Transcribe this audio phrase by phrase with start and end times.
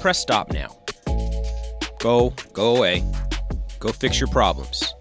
[0.00, 0.74] press stop now.
[1.98, 3.04] Go, go away.
[3.78, 4.94] Go fix your problems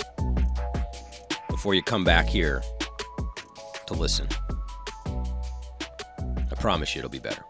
[1.50, 2.61] before you come back here
[3.88, 4.27] to listen.
[5.38, 7.44] I promise you it'll be better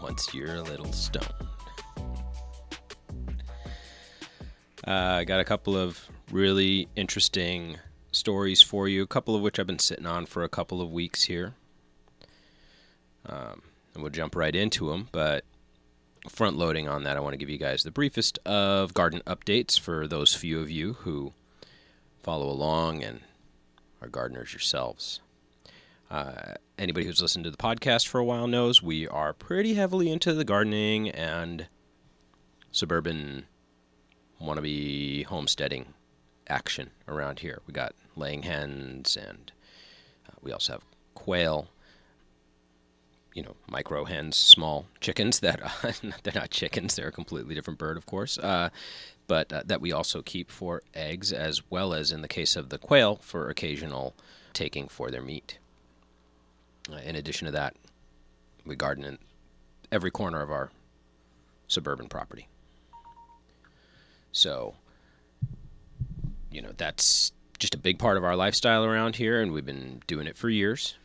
[0.00, 1.26] once you're a little stoned.
[4.86, 7.78] Uh, I got a couple of really interesting
[8.12, 10.90] stories for you, a couple of which I've been sitting on for a couple of
[10.90, 11.54] weeks here.
[13.26, 13.62] Um,
[13.94, 15.44] and we'll jump right into them, but
[16.28, 19.78] front loading on that, I want to give you guys the briefest of garden updates
[19.78, 21.32] for those few of you who
[22.22, 23.20] follow along and
[24.02, 25.20] are gardeners yourselves.
[26.10, 30.10] Uh, anybody who's listened to the podcast for a while knows we are pretty heavily
[30.10, 31.68] into the gardening and
[32.72, 33.46] suburban
[34.42, 35.94] wannabe homesteading
[36.48, 37.62] action around here.
[37.66, 39.52] We got laying hens and
[40.28, 41.68] uh, we also have quail.
[43.34, 45.92] You know, micro hens, small chickens that uh,
[46.22, 48.38] they're not chickens; they're a completely different bird, of course.
[48.38, 48.70] Uh,
[49.26, 52.68] but uh, that we also keep for eggs, as well as in the case of
[52.70, 54.14] the quail, for occasional
[54.52, 55.58] taking for their meat.
[56.90, 57.76] Uh, in addition to that,
[58.64, 59.18] we garden in
[59.92, 60.70] every corner of our
[61.68, 62.48] suburban property.
[64.32, 64.74] So,
[66.50, 70.02] you know, that's just a big part of our lifestyle around here, and we've been
[70.06, 70.96] doing it for years.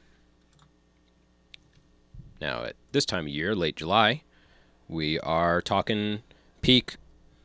[2.42, 4.24] Now, at this time of year, late July,
[4.88, 6.22] we are talking
[6.62, 6.98] peak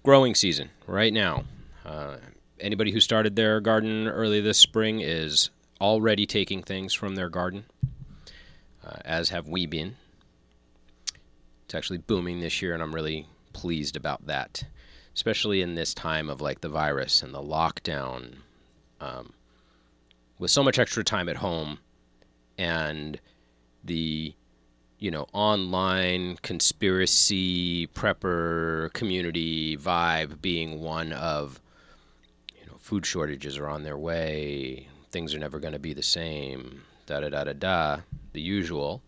[0.03, 1.45] growing season right now.
[1.85, 2.17] Uh,
[2.59, 7.65] anybody who started their garden early this spring is already taking things from their garden,
[8.85, 9.97] uh, as have we been.
[11.65, 14.65] It's actually booming this year, and I'm really pleased about that,
[15.15, 18.39] especially in this time of like the virus and the lockdown.
[19.01, 19.33] Um,
[20.39, 21.79] with so much extra time at home
[22.59, 23.21] and
[23.85, 24.35] the
[25.01, 31.61] you know online conspiracy prepper community vibe being one of
[32.57, 36.03] you know food shortages are on their way things are never going to be the
[36.03, 38.01] same da da da da da
[38.33, 39.03] the usual.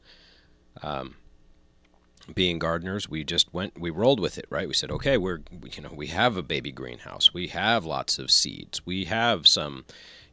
[0.83, 1.15] Um,
[2.35, 4.69] being gardeners we just went we rolled with it right?
[4.69, 5.41] We said okay we're
[5.75, 7.35] you know we have a baby greenhouse.
[7.35, 8.87] We have lots of seeds.
[8.87, 9.85] We have some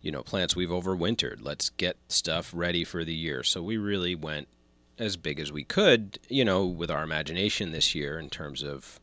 [0.01, 1.39] you know plants we've overwintered.
[1.41, 3.43] Let's get stuff ready for the year.
[3.43, 4.47] So we really went
[4.99, 8.99] as big as we could you know with our imagination this year in terms of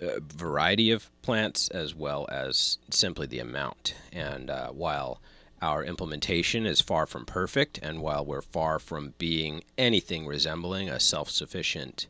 [0.00, 5.20] uh, variety of plants as well as simply the amount and uh, while
[5.62, 10.98] our implementation is far from perfect, and while we're far from being anything resembling a
[10.98, 12.08] self sufficient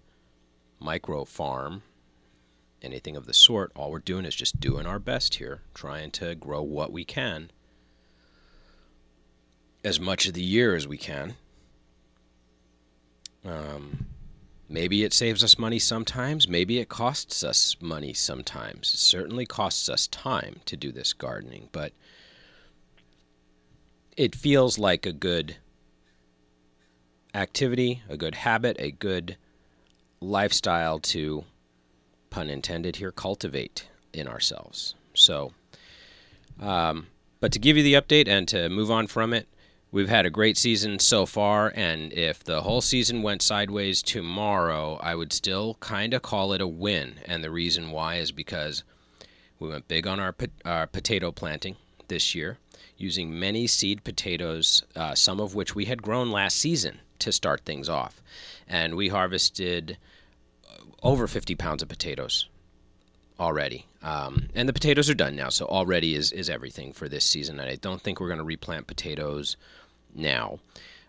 [0.81, 1.83] micro farm,
[2.81, 6.35] anything of the sort, all we're doing is just doing our best here, trying to
[6.35, 7.51] grow what we can
[9.85, 11.35] as much of the year as we can.
[13.45, 14.07] Um,
[14.69, 18.95] maybe it saves us money sometimes, maybe it costs us money sometimes.
[18.95, 21.93] It certainly costs us time to do this gardening, but
[24.17, 25.57] it feels like a good
[27.35, 29.37] activity, a good habit, a good
[30.21, 31.45] lifestyle to,
[32.31, 34.95] pun intended here, cultivate in ourselves.
[35.15, 35.53] So,
[36.61, 37.09] um,
[37.41, 39.49] but to give you the update and to move on from it,
[39.93, 41.73] we've had a great season so far.
[41.77, 46.61] And if the whole season went sideways tomorrow, I would still kind of call it
[46.61, 47.21] a win.
[47.27, 48.83] And the reason why is because
[49.61, 50.35] we went big on our,
[50.65, 51.77] our potato planting
[52.09, 52.59] this year
[52.97, 57.61] using many seed potatoes, uh, some of which we had grown last season to start
[57.65, 58.21] things off.
[58.67, 59.99] And we harvested
[60.69, 62.49] uh, over 50 pounds of potatoes
[63.39, 63.87] already.
[64.03, 67.59] Um, and the potatoes are done now, so already is, is everything for this season.
[67.61, 69.57] And I don't think we're going to replant potatoes
[70.15, 70.59] now.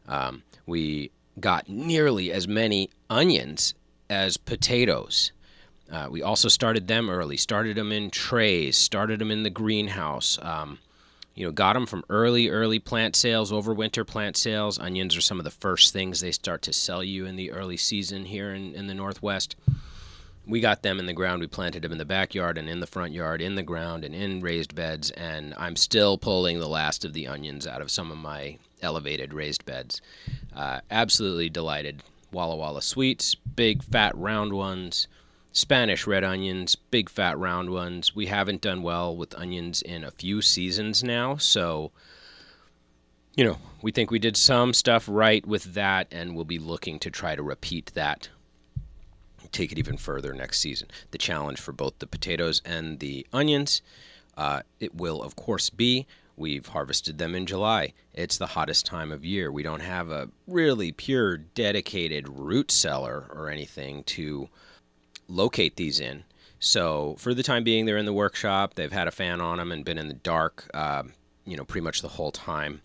[0.08, 3.74] Um, we got nearly as many onions
[4.10, 5.32] as potatoes.
[5.92, 10.40] Uh, we also started them early, started them in trays, started them in the greenhouse.
[10.42, 10.80] Um,
[11.36, 14.78] you know, got them from early, early plant sales, over winter plant sales.
[14.78, 17.78] Onions are some of the first things they start to sell you in the early
[17.78, 19.56] season here in, in the Northwest.
[20.46, 21.42] We got them in the ground.
[21.42, 24.14] We planted them in the backyard and in the front yard, in the ground and
[24.14, 25.10] in raised beds.
[25.12, 29.34] And I'm still pulling the last of the onions out of some of my elevated
[29.34, 30.02] raised beds.
[30.56, 32.04] Uh, absolutely delighted.
[32.32, 35.08] Walla Walla sweets, big fat round ones.
[35.52, 38.16] Spanish red onions, big fat round ones.
[38.16, 41.92] We haven't done well with onions in a few seasons now, so
[43.36, 47.00] you know, we think we did some stuff right with that and we'll be looking
[47.00, 48.30] to try to repeat that.
[49.52, 50.90] Take it even further next season.
[51.12, 53.82] The challenge for both the potatoes and the onions,
[54.38, 57.94] uh, it will, of course, be We've harvested them in July.
[58.14, 59.52] It's the hottest time of year.
[59.52, 64.50] We don't have a really pure, dedicated root cellar or anything to
[65.28, 66.24] locate these in.
[66.60, 68.76] So for the time being, they're in the workshop.
[68.76, 71.04] They've had a fan on them and been in the dark, uh,
[71.46, 72.82] you know, pretty much the whole time.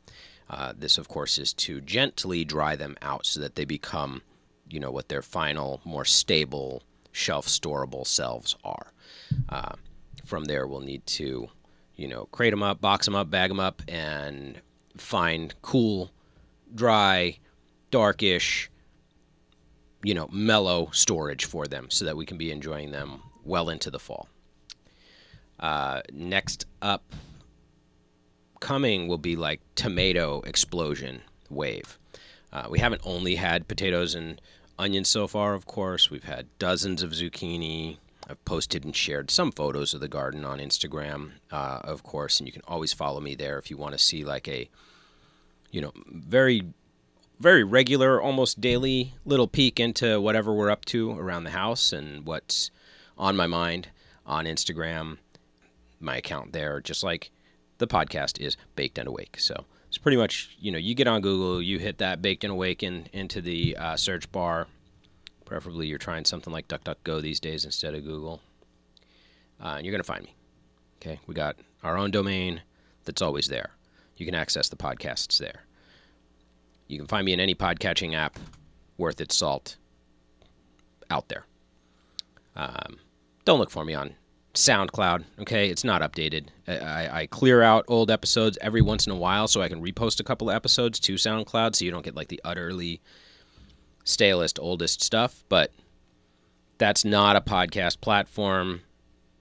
[0.50, 4.22] Uh, this, of course, is to gently dry them out so that they become,
[4.68, 8.92] you know, what their final, more stable, shelf storable selves are.
[9.48, 9.72] Uh,
[10.24, 11.48] from there, we'll need to,
[11.98, 14.60] you know, crate them up, box them up, bag them up, and
[14.96, 16.10] find cool,
[16.74, 17.36] dry,
[17.90, 18.70] darkish,
[20.02, 23.90] you know, mellow storage for them so that we can be enjoying them well into
[23.90, 24.28] the fall.
[25.58, 27.02] Uh, next up,
[28.60, 31.98] coming will be like tomato explosion wave.
[32.52, 34.40] Uh, we haven't only had potatoes and
[34.78, 36.10] onions so far, of course.
[36.10, 37.98] We've had dozens of zucchini.
[38.26, 42.46] I've posted and shared some photos of the garden on Instagram, uh, of course, and
[42.46, 44.68] you can always follow me there if you want to see like a,
[45.70, 46.62] you know, very
[47.40, 52.26] very regular, almost daily little peek into whatever we're up to around the house and
[52.26, 52.70] what's
[53.16, 53.88] on my mind
[54.26, 55.18] on Instagram,
[56.00, 57.30] my account there, just like
[57.78, 59.36] the podcast is Baked and Awake.
[59.38, 62.52] So it's pretty much, you know, you get on Google, you hit that Baked and
[62.52, 64.66] Awake in, into the uh, search bar.
[65.48, 68.42] Preferably you're trying something like DuckDuckGo these days instead of Google.
[69.58, 70.34] Uh, and you're going to find me.
[71.00, 71.20] Okay.
[71.26, 72.60] We got our own domain
[73.06, 73.70] that's always there.
[74.18, 75.62] You can access the podcasts there.
[76.86, 78.38] You can find me in any podcatching app
[78.98, 79.76] worth its salt
[81.08, 81.46] out there.
[82.54, 82.98] Um,
[83.46, 84.16] don't look for me on
[84.52, 85.24] SoundCloud.
[85.40, 86.48] Okay, it's not updated.
[86.66, 90.20] I, I, clear out old episodes every once in a while so I can repost
[90.20, 93.00] a couple of episodes to SoundCloud so you don't get like the utterly
[94.08, 95.44] stalest, oldest stuff.
[95.48, 95.72] But
[96.78, 98.82] that's not a podcast platform.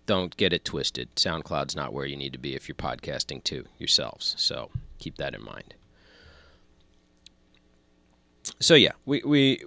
[0.06, 1.14] Don't get it twisted.
[1.16, 4.36] SoundCloud's not where you need to be if you're podcasting to yourselves.
[4.38, 4.70] So
[5.00, 5.74] keep that in mind
[8.60, 9.64] so yeah, we we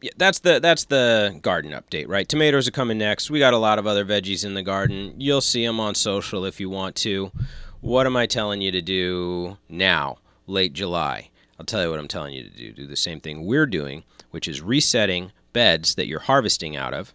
[0.00, 2.28] yeah, that's the that's the garden update, right?
[2.28, 3.30] Tomatoes are coming next.
[3.30, 5.14] We got a lot of other veggies in the garden.
[5.18, 7.32] You'll see them on social if you want to.
[7.80, 11.30] What am I telling you to do now, late July?
[11.58, 12.72] I'll tell you what I'm telling you to do.
[12.72, 17.14] Do the same thing we're doing, which is resetting beds that you're harvesting out of.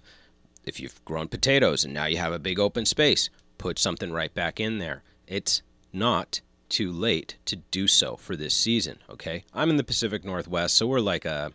[0.65, 4.33] If you've grown potatoes and now you have a big open space, put something right
[4.33, 5.03] back in there.
[5.27, 9.43] It's not too late to do so for this season, okay?
[9.53, 11.51] I'm in the Pacific Northwest, so we're like a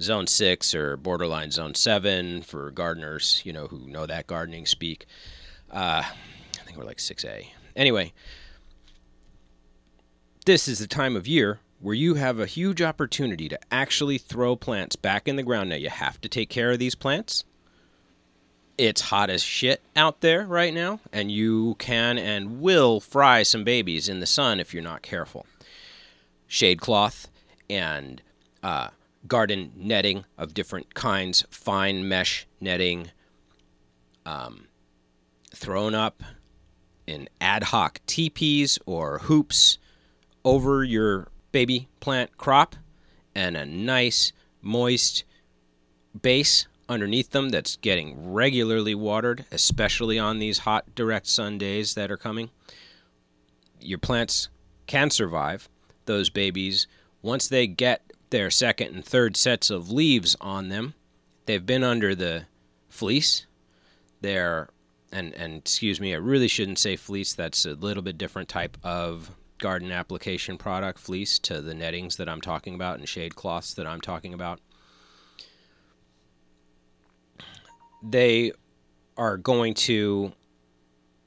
[0.00, 5.06] zone 6 or borderline zone 7 for gardeners, you know, who know that gardening speak.
[5.70, 7.48] Uh, I think we're like 6A.
[7.74, 8.12] Anyway,
[10.44, 14.56] this is the time of year where you have a huge opportunity to actually throw
[14.56, 15.70] plants back in the ground.
[15.70, 17.44] Now, you have to take care of these plants
[18.78, 23.64] it's hot as shit out there right now, and you can and will fry some
[23.64, 25.46] babies in the sun if you're not careful.
[26.46, 27.28] Shade cloth
[27.68, 28.22] and
[28.62, 28.88] uh,
[29.26, 33.10] garden netting of different kinds, fine mesh netting,
[34.24, 34.66] um,
[35.54, 36.22] thrown up
[37.06, 39.78] in ad hoc teepees or hoops
[40.44, 42.76] over your baby plant crop,
[43.34, 45.24] and a nice, moist
[46.20, 52.10] base underneath them that's getting regularly watered, especially on these hot direct sun days that
[52.10, 52.50] are coming.
[53.80, 54.50] Your plants
[54.86, 55.70] can survive
[56.04, 56.86] those babies
[57.22, 60.92] once they get their second and third sets of leaves on them.
[61.46, 62.44] They've been under the
[62.90, 63.46] fleece.
[64.20, 64.68] They're
[65.10, 67.32] and and excuse me, I really shouldn't say fleece.
[67.32, 72.28] That's a little bit different type of garden application product fleece to the nettings that
[72.28, 74.60] I'm talking about and shade cloths that I'm talking about.
[78.10, 78.52] they
[79.16, 80.32] are going to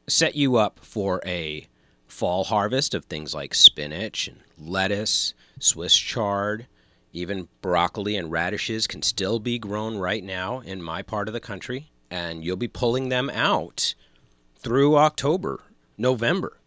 [0.07, 1.67] set you up for a
[2.07, 6.67] fall harvest of things like spinach and lettuce, Swiss chard,
[7.11, 11.39] Even broccoli and radishes can still be grown right now in my part of the
[11.39, 13.95] country, and you'll be pulling them out
[14.55, 15.63] through October,
[15.97, 16.58] November.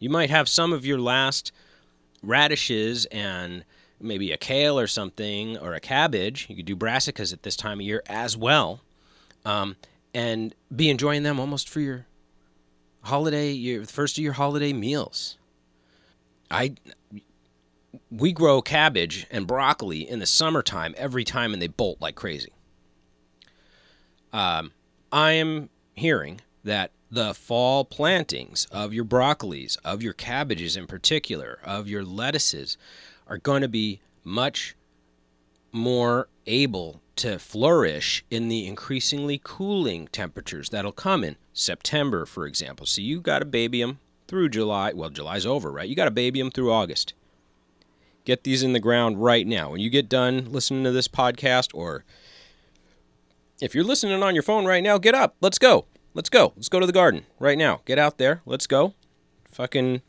[0.00, 1.52] You might have some of your last
[2.22, 3.64] radishes and
[4.00, 6.46] maybe a kale or something or a cabbage.
[6.48, 8.80] You could do brassicas at this time of year as well,
[9.44, 9.76] um,
[10.14, 12.06] and be enjoying them almost for your
[13.02, 15.36] holiday, your first of your holiday meals.
[16.50, 16.74] I
[18.10, 22.52] we grow cabbage and broccoli in the summertime every time, and they bolt like crazy.
[24.32, 24.72] Um,
[25.12, 31.58] I am hearing that the fall plantings of your broccolis, of your cabbages in particular,
[31.64, 32.76] of your lettuces,
[33.26, 34.76] are going to be much
[35.72, 42.86] more able to flourish in the increasingly cooling temperatures that'll come in September, for example.
[42.86, 44.92] So you got to baby them through July.
[44.92, 45.88] Well, July's over, right?
[45.88, 47.14] You got to baby them through August.
[48.24, 49.70] Get these in the ground right now.
[49.70, 52.04] When you get done listening to this podcast, or
[53.60, 55.36] if you're listening on your phone right now, get up.
[55.40, 55.86] Let's go.
[56.12, 56.52] Let's go.
[56.56, 57.82] Let's go to the garden right now.
[57.84, 58.42] Get out there.
[58.44, 58.94] Let's go.
[59.50, 60.02] Fucking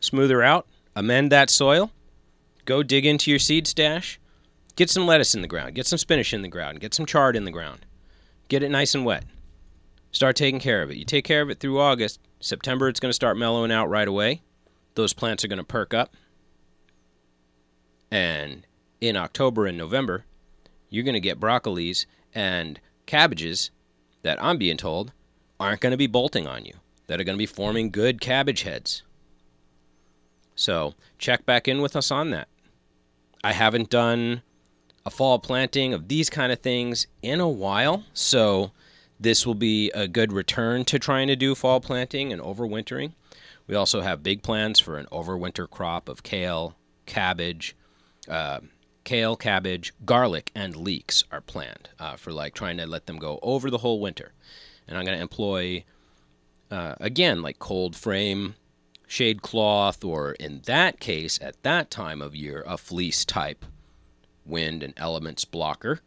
[0.00, 0.66] smooth her out.
[0.94, 1.90] Amend that soil.
[2.66, 4.20] Go dig into your seed stash.
[4.76, 5.74] Get some lettuce in the ground.
[5.74, 6.80] Get some spinach in the ground.
[6.80, 7.86] Get some chard in the ground.
[8.48, 9.24] Get it nice and wet.
[10.12, 10.96] Start taking care of it.
[10.96, 12.20] You take care of it through August.
[12.40, 14.42] September, it's going to start mellowing out right away.
[14.94, 16.16] Those plants are going to perk up.
[18.10, 18.66] And
[19.00, 20.24] in October and November,
[20.88, 23.70] you're going to get broccolis and cabbages
[24.22, 25.12] that I'm being told
[25.60, 26.72] aren't going to be bolting on you,
[27.06, 29.02] that are going to be forming good cabbage heads.
[30.54, 32.48] So check back in with us on that.
[33.44, 34.42] I haven't done
[35.06, 38.72] a fall planting of these kind of things in a while, so
[39.18, 43.12] this will be a good return to trying to do fall planting and overwintering.
[43.66, 46.74] We also have big plans for an overwinter crop of kale,
[47.06, 47.76] cabbage,
[48.28, 48.60] uh,
[49.04, 53.38] kale, cabbage, garlic, and leeks are planned uh, for like trying to let them go
[53.42, 54.32] over the whole winter.
[54.90, 55.84] And I'm going to employ,
[56.70, 58.56] uh, again, like cold frame
[59.06, 63.64] shade cloth, or in that case, at that time of year, a fleece type
[64.44, 66.00] wind and elements blocker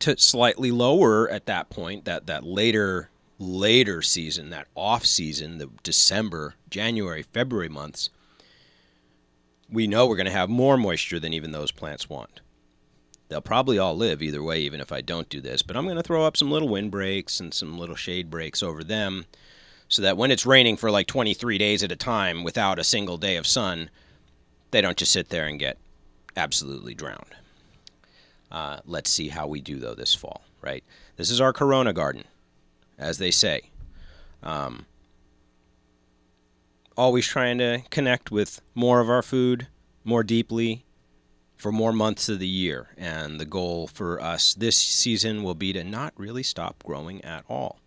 [0.00, 5.68] to slightly lower at that point that that later later season that off season the
[5.82, 8.10] december january february months
[9.68, 12.40] we know we're going to have more moisture than even those plants want
[13.28, 15.96] they'll probably all live either way even if i don't do this but i'm going
[15.96, 19.24] to throw up some little wind breaks and some little shade breaks over them
[19.88, 23.16] so that when it's raining for like 23 days at a time without a single
[23.16, 23.90] day of sun
[24.70, 25.78] they don't just sit there and get
[26.36, 27.34] absolutely drowned
[28.54, 30.84] uh, let's see how we do though this fall, right?
[31.16, 32.22] This is our Corona garden,
[32.96, 33.62] as they say.
[34.44, 34.86] Um,
[36.96, 39.66] always trying to connect with more of our food
[40.04, 40.84] more deeply
[41.64, 42.88] for more months of the year.
[42.98, 47.42] And the goal for us this season will be to not really stop growing at
[47.48, 47.78] all.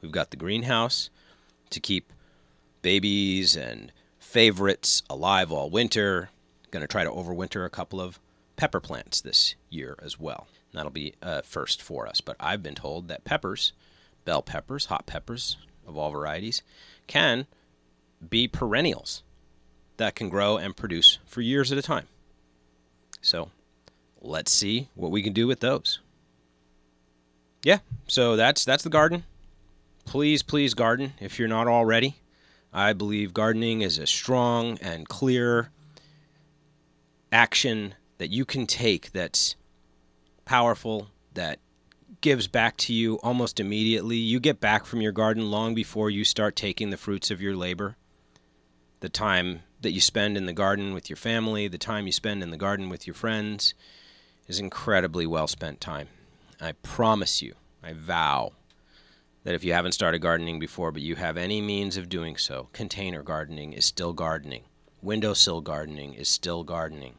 [0.00, 1.10] We've got the greenhouse
[1.68, 2.10] to keep
[2.80, 6.30] babies and favorites alive all winter.
[6.70, 8.18] Going to try to overwinter a couple of
[8.56, 10.46] pepper plants this year as well.
[10.72, 12.22] That'll be a first for us.
[12.22, 13.74] But I've been told that peppers,
[14.24, 16.62] bell peppers, hot peppers of all varieties,
[17.06, 17.46] can
[18.26, 19.22] be perennials
[19.98, 22.06] that can grow and produce for years at a time.
[23.28, 23.50] So
[24.22, 25.98] let's see what we can do with those.
[27.62, 29.24] Yeah, so that's that's the garden.
[30.06, 32.16] Please, please garden if you're not already.
[32.72, 35.68] I believe gardening is a strong and clear
[37.30, 39.56] action that you can take that's
[40.46, 41.58] powerful, that
[42.22, 44.16] gives back to you almost immediately.
[44.16, 47.54] You get back from your garden long before you start taking the fruits of your
[47.54, 47.97] labor.
[49.00, 52.42] The time that you spend in the garden with your family, the time you spend
[52.42, 53.74] in the garden with your friends
[54.48, 56.08] is incredibly well spent time.
[56.60, 58.52] I promise you, I vow,
[59.44, 62.68] that if you haven't started gardening before, but you have any means of doing so,
[62.72, 64.64] container gardening is still gardening.
[65.00, 67.14] Windowsill gardening is still gardening.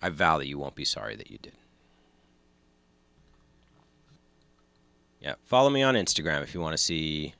[0.00, 1.54] I vow that you won't be sorry that you did.
[5.20, 7.34] Yeah, follow me on Instagram if you want to see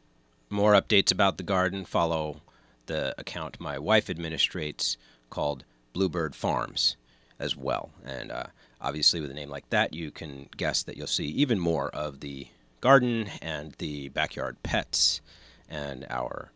[0.51, 1.85] more updates about the garden.
[1.85, 2.41] Follow
[2.87, 4.97] the account my wife administrates
[5.31, 6.97] called Bluebird Farms
[7.39, 7.91] as well.
[8.05, 8.47] And uh,
[8.81, 12.21] obviously, with a name like that, you can guess that you'll see even more of
[12.21, 12.49] the
[12.81, 15.21] garden and the backyard pets
[15.69, 16.51] and our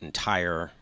[0.00, 0.72] entire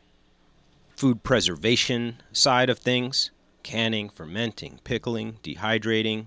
[0.97, 3.31] food preservation side of things
[3.63, 6.27] canning, fermenting, pickling, dehydrating.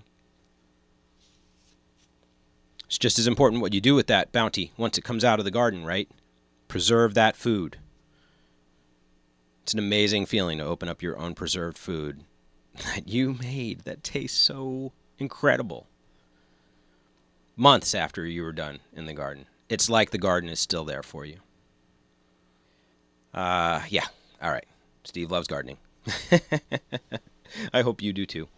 [2.88, 5.44] It's just as important what you do with that bounty once it comes out of
[5.44, 6.08] the garden, right?
[6.68, 7.76] Preserve that food.
[9.62, 12.24] It's an amazing feeling to open up your own preserved food
[12.94, 15.86] that you made that tastes so incredible.
[17.56, 19.44] Months after you were done in the garden.
[19.68, 21.36] It's like the garden is still there for you.
[23.34, 24.06] Uh, yeah.
[24.40, 24.64] All right.
[25.04, 25.76] Steve loves gardening.
[27.74, 28.48] I hope you do too.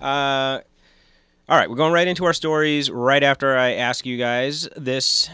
[0.00, 0.60] Uh,
[1.50, 5.28] all right, we're going right into our stories right after I ask you guys this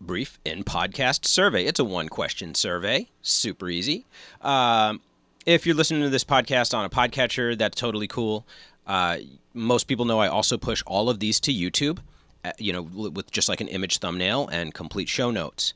[0.00, 1.66] brief in podcast survey.
[1.66, 4.04] It's a one question survey, super easy.
[4.40, 5.00] Um,
[5.46, 8.44] if you're listening to this podcast on a podcatcher, that's totally cool.
[8.88, 9.18] Uh,
[9.54, 12.00] most people know I also push all of these to YouTube,
[12.44, 15.74] uh, you know, with just like an image thumbnail and complete show notes.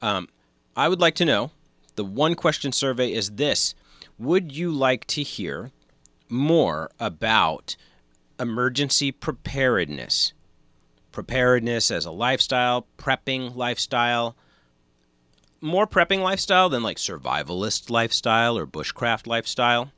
[0.00, 0.30] Um,
[0.74, 1.50] I would like to know
[1.96, 3.74] the one question survey is this
[4.18, 5.72] Would you like to hear
[6.30, 7.76] more about
[8.40, 10.32] emergency preparedness?
[11.12, 14.36] Preparedness as a lifestyle, prepping lifestyle,
[15.60, 19.92] more prepping lifestyle than like survivalist lifestyle or bushcraft lifestyle.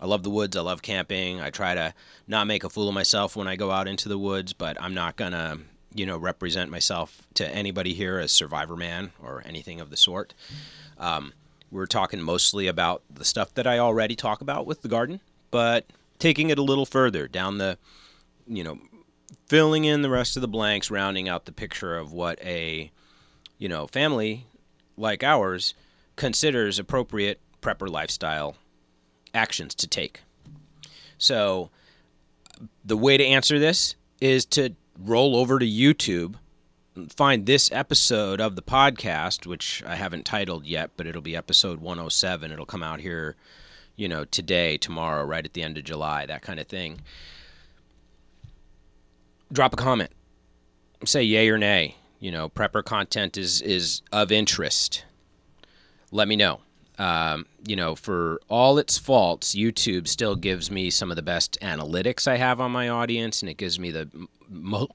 [0.00, 0.56] I love the woods.
[0.56, 1.40] I love camping.
[1.40, 1.94] I try to
[2.26, 4.94] not make a fool of myself when I go out into the woods, but I'm
[4.94, 5.60] not going to,
[5.94, 10.34] you know, represent myself to anybody here as Survivorman or anything of the sort.
[10.98, 11.32] Um,
[11.70, 15.86] we're talking mostly about the stuff that I already talk about with the garden, but
[16.24, 17.76] taking it a little further down the,
[18.46, 18.78] you know,
[19.46, 22.90] filling in the rest of the blanks, rounding out the picture of what a,
[23.58, 24.46] you know, family
[24.96, 25.74] like ours
[26.16, 28.56] considers appropriate prepper lifestyle
[29.34, 30.22] actions to take.
[31.18, 31.68] So,
[32.82, 36.36] the way to answer this is to roll over to YouTube,
[37.10, 41.82] find this episode of the podcast, which I haven't titled yet, but it'll be episode
[41.82, 42.50] 107.
[42.50, 43.36] It'll come out here,
[43.96, 47.00] you know, today, tomorrow, right at the end of July, that kind of thing.
[49.52, 50.10] Drop a comment.
[51.04, 51.96] Say yay or nay.
[52.18, 55.04] You know, prepper content is is of interest.
[56.10, 56.60] Let me know
[56.98, 61.58] um, you know, for all its faults, YouTube still gives me some of the best
[61.60, 64.08] analytics I have on my audience, and it gives me the,
[64.48, 64.90] mo-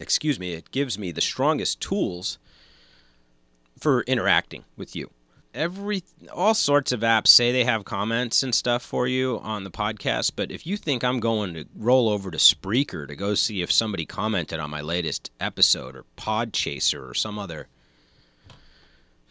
[0.00, 2.38] excuse me, it gives me the strongest tools
[3.78, 5.10] for interacting with you.
[5.58, 9.72] Every all sorts of apps say they have comments and stuff for you on the
[9.72, 13.60] podcast, but if you think I'm going to roll over to Spreaker to go see
[13.60, 17.66] if somebody commented on my latest episode or Podchaser or some other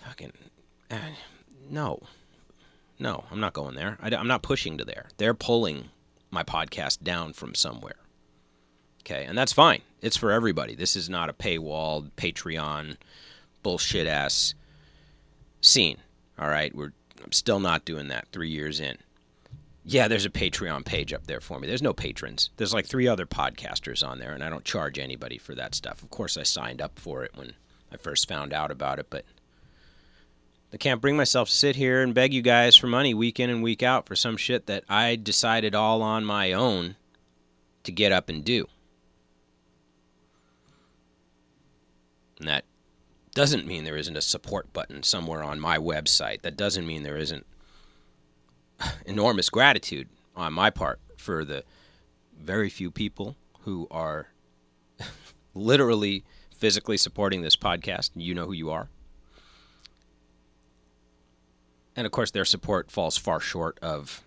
[0.06, 0.34] fucking.
[0.92, 0.98] Uh,
[1.70, 2.02] no,
[3.00, 3.98] no, I'm not going there.
[4.02, 5.06] I, am not pushing to there.
[5.16, 5.92] They're pulling
[6.30, 7.96] my podcast down from somewhere.
[9.04, 9.80] Okay, and that's fine.
[10.02, 10.76] It's for everybody.
[10.76, 12.98] This is not a paywalled Patreon,
[13.64, 14.56] bullshit ass
[15.62, 16.00] scene.
[16.40, 16.92] All right, we're
[17.24, 18.28] I'm still not doing that.
[18.32, 18.98] Three years in.
[19.84, 21.68] Yeah, there's a Patreon page up there for me.
[21.68, 22.50] There's no patrons.
[22.58, 26.04] There's like three other podcasters on there, and I don't charge anybody for that stuff.
[26.04, 27.54] Of course, I signed up for it when
[27.92, 29.24] I first found out about it, but
[30.74, 33.50] I can't bring myself to sit here and beg you guys for money week in
[33.50, 36.98] and week out for some shit that I decided all on my own
[37.84, 38.68] to get up and do.
[42.40, 42.66] And that
[43.38, 46.42] doesn't mean there isn't a support button somewhere on my website.
[46.42, 47.46] That doesn't mean there isn't
[49.06, 51.64] enormous gratitude on my part for the
[52.36, 54.30] very few people who are
[55.54, 58.10] literally physically supporting this podcast.
[58.16, 58.90] You know who you are.
[61.96, 64.24] and of course, their support falls far short of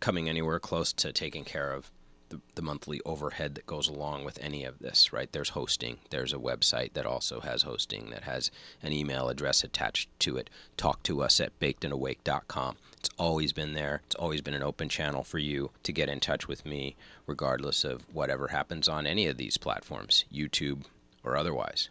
[0.00, 1.90] coming anywhere close to taking care of
[2.28, 5.30] the, monthly overhead that goes along with any of this, right?
[5.32, 5.98] There's hosting.
[6.10, 8.50] There's a website that also has hosting that has
[8.82, 10.50] an email address attached to it.
[10.76, 12.76] Talk to us at bakedandawake.com.
[12.98, 14.02] It's always been there.
[14.06, 17.84] It's always been an open channel for you to get in touch with me, regardless
[17.84, 20.84] of whatever happens on any of these platforms, YouTube
[21.24, 21.88] or otherwise.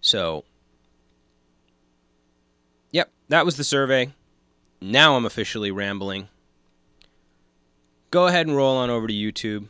[0.00, 0.44] So
[2.92, 4.12] Yep, that was the survey.
[4.80, 6.28] Now I'm officially rambling.
[8.12, 9.68] Go ahead and roll on over to YouTube.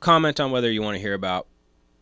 [0.00, 1.46] Comment on whether you want to hear about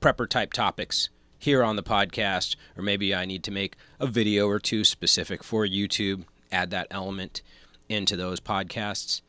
[0.01, 4.49] prepper type topics here on the podcast, or maybe I need to make a video
[4.49, 7.42] or two specific for YouTube, add that element
[7.87, 9.20] into those podcasts.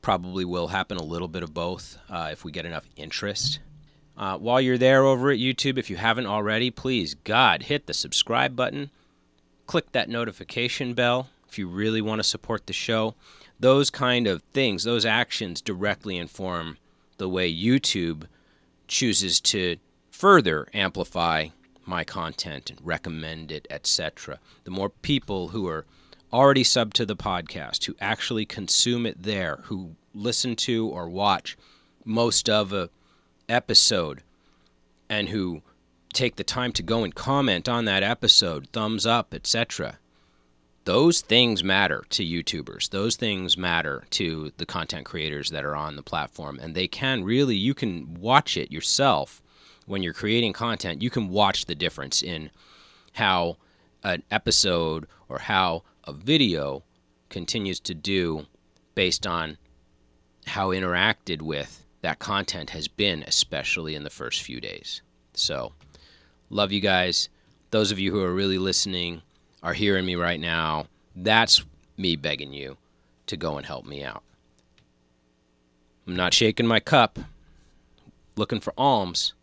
[0.00, 3.58] Probably will happen a little bit of both uh, if we get enough interest.
[4.16, 7.92] Uh, while you're there over at YouTube, if you haven't already, please, God, hit the
[7.92, 8.88] subscribe button
[9.66, 13.14] click that notification bell if you really want to support the show.
[13.60, 16.78] Those kind of things, those actions directly inform
[17.18, 18.24] the way YouTube
[18.88, 19.76] chooses to
[20.10, 21.48] further amplify
[21.84, 24.38] my content and recommend it, etc.
[24.64, 25.84] The more people who are
[26.32, 31.58] already sub to the podcast, who actually consume it there, who listen to or watch
[32.02, 32.88] most of a
[33.46, 34.22] episode,
[35.10, 35.60] and who
[36.14, 39.98] take the time to go and comment on that episode, thumbs up, etc.
[40.84, 42.90] those things matter to YouTubers.
[42.90, 46.58] Those things matter to the content creators that are on the platform.
[46.60, 49.40] And they can really, you can watch it yourself
[49.86, 51.02] when you're creating content.
[51.02, 52.50] You can watch the difference in
[53.12, 53.58] how
[54.02, 56.82] an episode or how a video
[57.28, 58.46] continues to do
[58.94, 59.58] based on
[60.46, 65.02] how interacted with that content has been, especially in the first few days.
[65.34, 65.72] So,
[66.50, 67.28] love you guys.
[67.70, 69.22] Those of you who are really listening,
[69.62, 71.64] are hearing me right now, that's
[71.96, 72.76] me begging you
[73.26, 74.22] to go and help me out.
[76.06, 77.18] I'm not shaking my cup,
[78.36, 79.34] looking for alms.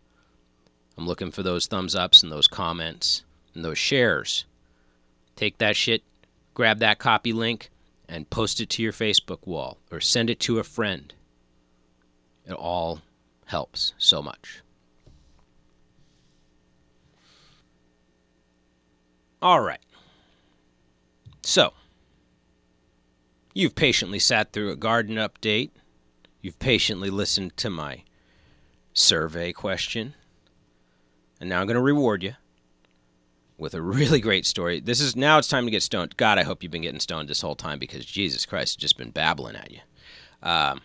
[0.98, 3.24] I'm looking for those thumbs ups and those comments
[3.56, 4.46] and those shares.
[5.36, 6.04] Take that shit,
[6.54, 7.70] grab that copy link,
[8.10, 11.14] and post it to your Facebook wall or send it to a friend.
[12.46, 13.02] It all
[13.46, 14.62] helps so much.
[19.42, 19.80] All right.
[21.50, 21.74] So,
[23.56, 25.72] you've patiently sat through a garden update.
[26.44, 28.04] You've patiently listened to my
[28.94, 30.14] survey question.
[31.42, 32.36] And now I'm going to reward you
[33.58, 34.80] with a really great story.
[34.80, 36.16] This is now it's time to get stoned.
[36.18, 38.98] God, I hope you've been getting stoned this whole time because Jesus Christ, I've just
[38.98, 39.80] been babbling at you.
[40.44, 40.82] Um,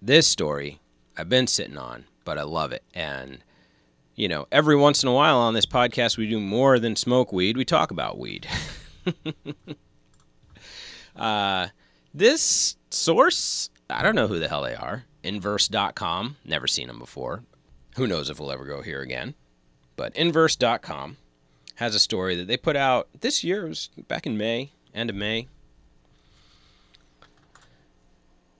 [0.00, 0.78] this story
[1.16, 2.84] I've been sitting on, but I love it.
[2.94, 3.42] And
[4.16, 7.32] you know, every once in a while on this podcast, we do more than smoke
[7.32, 7.56] weed.
[7.56, 8.48] We talk about weed.
[11.16, 11.68] uh,
[12.14, 15.04] this source, I don't know who the hell they are.
[15.22, 16.36] Inverse.com.
[16.46, 17.44] Never seen them before.
[17.96, 19.34] Who knows if we'll ever go here again.
[19.96, 21.18] But Inverse.com
[21.76, 23.66] has a story that they put out this year.
[23.66, 25.46] It was back in May, end of May.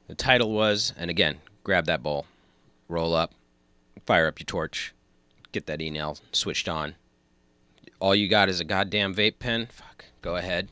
[0.07, 2.27] The title was, and again, grab that bowl,
[2.88, 3.33] roll up,
[4.05, 4.95] fire up your torch,
[5.57, 6.95] get that e-nail switched on.
[7.99, 9.69] All you got is a goddamn vape pen.
[9.73, 10.05] Fuck.
[10.21, 10.69] Go ahead.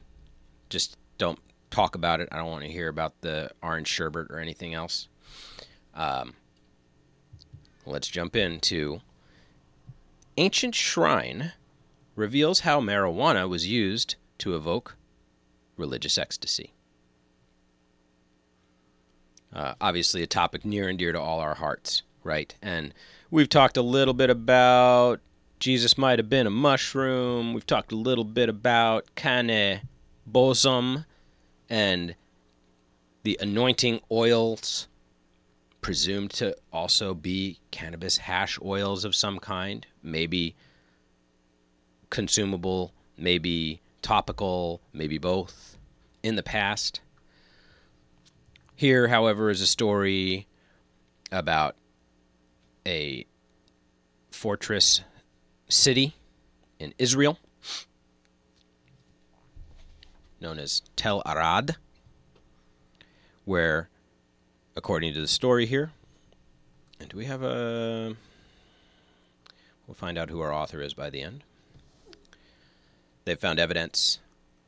[0.69, 1.39] Just don't
[1.71, 2.29] talk about it.
[2.31, 5.09] I don't want to hear about the orange sherbet or anything else.
[5.95, 6.35] Um,
[7.87, 9.01] let's jump into
[10.37, 11.53] ancient shrine
[12.15, 14.97] reveals how marijuana was used to evoke
[15.79, 16.75] religious ecstasy.
[19.51, 22.55] Uh, obviously, a topic near and dear to all our hearts, right?
[22.61, 22.93] And
[23.35, 25.21] We've talked a little bit about
[25.59, 27.53] Jesus might have been a mushroom.
[27.53, 29.81] We've talked a little bit about kaneh
[30.25, 31.05] bosm
[31.69, 32.15] and
[33.25, 34.87] the anointing oils
[35.81, 40.55] presumed to also be cannabis hash oils of some kind, maybe
[42.11, 45.77] consumable, maybe topical, maybe both
[46.23, 47.01] in the past.
[48.77, 50.47] Here, however, is a story
[51.33, 51.75] about
[52.87, 53.27] a
[54.31, 55.03] fortress
[55.69, 56.15] city
[56.79, 57.39] in Israel
[60.41, 61.77] known as Tel Arad,
[63.47, 63.89] where,
[64.77, 65.93] according to the story here,
[67.01, 68.15] and do we have a.
[69.87, 71.45] We'll find out who our author is by the end.
[73.25, 74.19] They've found evidence,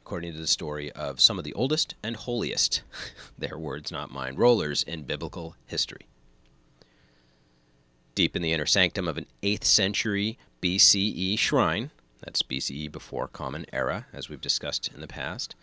[0.03, 2.83] according to the story, of some of the oldest and holiest,
[3.39, 6.07] their words, not mine, rollers in biblical history
[8.17, 13.67] deep in the inner sanctum of an 8th century BCE shrine, that's BCE before Common
[13.73, 15.55] Era, as we've discussed in the past,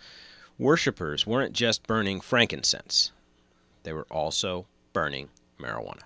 [0.58, 3.12] worshippers weren't just burning frankincense,
[3.82, 5.28] they were also burning
[5.60, 6.04] marijuana.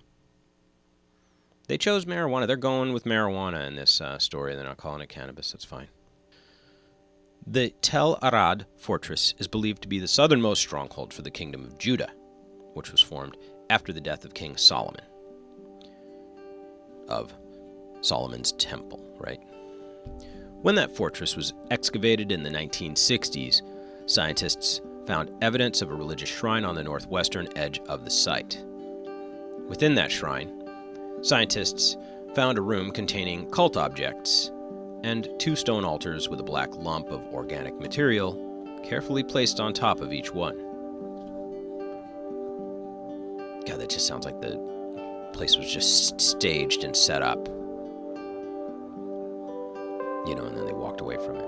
[1.67, 2.47] They chose marijuana.
[2.47, 4.55] They're going with marijuana in this uh, story.
[4.55, 5.51] They're not calling it cannabis.
[5.51, 5.89] That's fine.
[7.45, 11.77] The Tel Arad fortress is believed to be the southernmost stronghold for the kingdom of
[11.77, 12.11] Judah,
[12.73, 13.35] which was formed
[13.69, 15.03] after the death of King Solomon
[17.07, 17.33] of
[18.01, 19.41] Solomon's Temple, right?
[20.61, 23.61] When that fortress was excavated in the 1960s,
[24.05, 28.63] scientists found evidence of a religious shrine on the northwestern edge of the site.
[29.67, 30.51] Within that shrine,
[31.21, 31.95] scientists
[32.35, 34.51] found a room containing cult objects
[35.03, 38.43] and two stone altars with a black lump of organic material
[38.83, 40.57] carefully placed on top of each one.
[43.65, 44.76] God, that just sounds like the
[45.37, 47.47] place was just staged and set up.
[50.27, 51.45] You know, and then they walked away from it.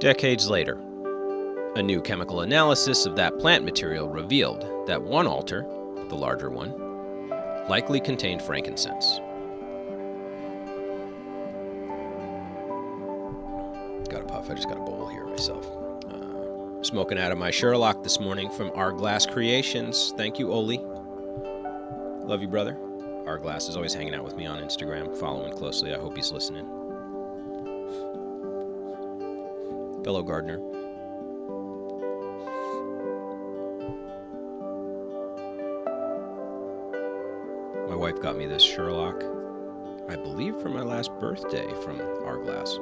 [0.00, 0.78] Decades later,
[1.76, 5.62] a new chemical analysis of that plant material revealed that one altar,
[6.08, 6.74] the larger one,
[7.68, 9.18] likely contained frankincense.
[14.10, 15.89] Got a puff, I just got a bowl here myself.
[16.82, 20.12] Smoking out of my Sherlock this morning from Our Glass Creations.
[20.16, 20.78] Thank you, Oli.
[22.24, 22.78] Love you, brother.
[23.26, 25.94] Our Glass is always hanging out with me on Instagram, following closely.
[25.94, 26.66] I hope he's listening.
[30.04, 30.58] fellow gardener.
[37.88, 39.22] My wife got me this Sherlock,
[40.08, 42.78] I believe, for my last birthday from Our Glass.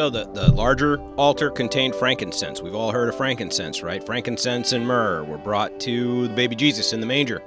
[0.00, 2.62] So the, the larger altar contained frankincense.
[2.62, 4.02] We've all heard of frankincense, right?
[4.02, 7.42] Frankincense and myrrh were brought to the baby Jesus in the manger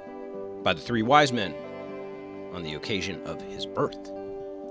[0.62, 1.52] by the three wise men
[2.52, 3.98] on the occasion of his birth,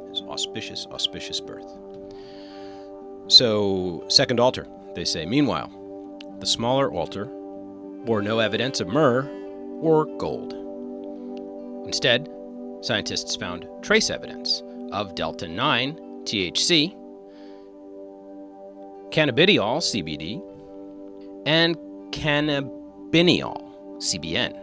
[0.10, 1.78] his auspicious, auspicious birth.
[3.28, 4.66] So, second altar,
[4.96, 5.26] they say.
[5.26, 5.70] Meanwhile,
[6.40, 7.26] the smaller altar
[8.06, 9.30] bore no evidence of myrrh
[9.82, 10.54] or gold.
[11.86, 12.30] Instead,
[12.80, 17.03] scientists found trace evidence of delta 9 THC
[19.14, 20.42] cannabidiol, CBD,
[21.46, 21.78] and
[22.10, 23.56] cannabidiol,
[23.98, 24.60] CBN.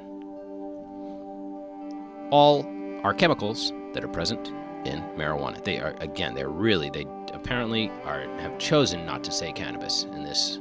[2.33, 2.67] All
[3.05, 4.49] are chemicals that are present
[4.85, 5.63] in marijuana.
[5.63, 10.25] They are again, they're really they apparently are have chosen not to say cannabis in
[10.25, 10.59] this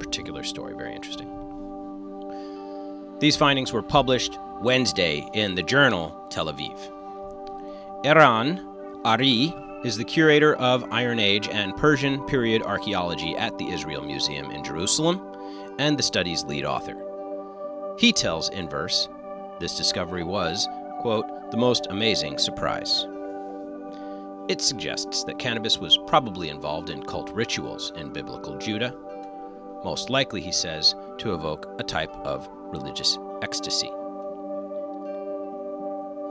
[0.00, 0.74] particular story.
[0.74, 1.28] Very interesting.
[3.20, 6.76] These findings were published Wednesday in the journal Tel Aviv.
[8.04, 8.64] Eran
[9.04, 14.50] Arie is the curator of Iron Age and Persian period archaeology at the Israel Museum
[14.50, 15.20] in Jerusalem
[15.78, 16.96] and the study's lead author.
[17.98, 19.08] He tells Inverse
[19.60, 20.68] this discovery was,
[21.00, 23.06] quote, the most amazing surprise.
[24.48, 28.94] It suggests that cannabis was probably involved in cult rituals in biblical Judah,
[29.84, 33.90] most likely, he says, to evoke a type of religious ecstasy.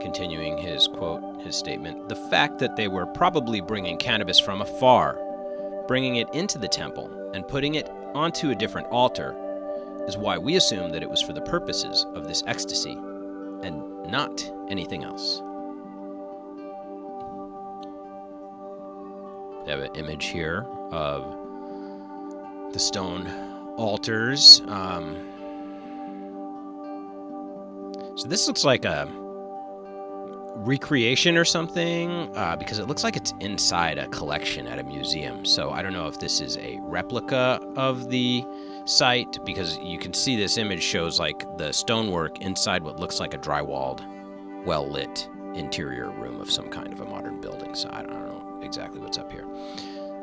[0.00, 5.18] Continuing his quote, his statement, the fact that they were probably bringing cannabis from afar,
[5.88, 9.34] bringing it into the temple, and putting it onto a different altar
[10.06, 14.50] is why we assume that it was for the purposes of this ecstasy and not
[14.70, 15.42] anything else.
[19.66, 21.36] They have an image here of
[22.72, 23.26] the stone
[23.76, 24.62] altars.
[24.68, 25.24] Um,
[28.16, 29.06] so this looks like a
[30.58, 35.44] recreation or something uh, because it looks like it's inside a collection at a museum.
[35.44, 38.44] So I don't know if this is a replica of the
[38.84, 43.34] site because you can see this image shows like the stonework inside what looks like
[43.34, 44.04] a drywalled,
[44.64, 47.74] well lit interior room of some kind of a modern building.
[47.74, 49.46] So I don't know exactly what's up here.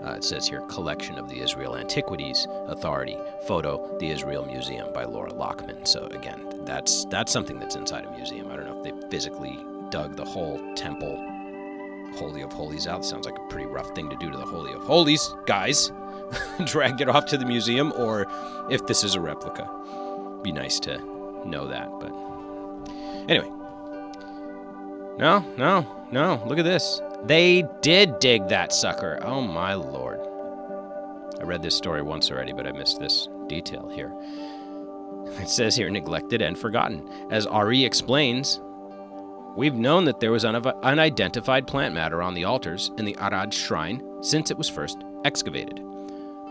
[0.03, 3.17] Uh, it says here, Collection of the Israel Antiquities Authority,
[3.47, 5.87] photo, the Israel Museum by Laura Lachman.
[5.87, 8.51] So again, that's that's something that's inside a museum.
[8.51, 9.57] I don't know if they physically
[9.95, 11.15] dug the whole temple
[12.17, 13.05] Holy of Holies out.
[13.05, 15.89] Sounds like a pretty rough thing to do to the Holy of Holies, guys.
[16.65, 18.27] Drag it off to the museum, or
[18.69, 19.69] if this is a replica,
[20.43, 20.97] be nice to
[21.47, 21.89] know that.
[22.01, 22.11] But
[23.29, 23.49] anyway,
[25.17, 26.43] no, no, no.
[26.45, 26.99] Look at this.
[27.23, 29.19] They did dig that sucker.
[29.21, 30.19] Oh my lord.
[31.39, 34.13] I read this story once already, but I missed this detail here.
[35.41, 37.09] It says here neglected and forgotten.
[37.31, 38.61] As Arie explains,
[39.55, 44.03] We've known that there was unidentified plant matter on the altars in the Arad shrine
[44.21, 45.81] since it was first excavated.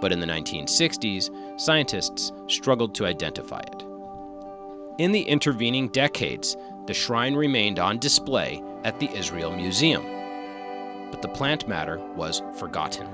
[0.00, 3.84] But in the 1960s, scientists struggled to identify it.
[4.98, 10.04] In the intervening decades, the shrine remained on display at the Israel Museum,
[11.10, 13.06] but the plant matter was forgotten.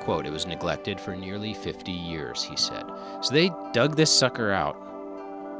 [0.00, 2.84] Quote, it was neglected for nearly 50 years, he said.
[3.22, 4.76] So they dug this sucker out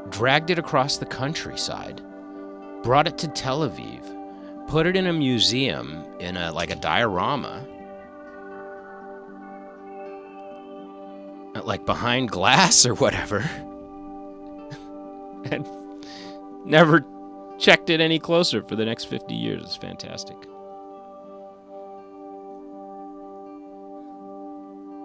[0.09, 2.01] dragged it across the countryside,
[2.83, 7.65] brought it to Tel Aviv, put it in a museum in a like a diorama,
[11.55, 13.39] uh, like behind glass or whatever,
[15.51, 15.67] and
[16.65, 17.05] never
[17.57, 19.63] checked it any closer for the next 50 years.
[19.63, 20.37] It's fantastic.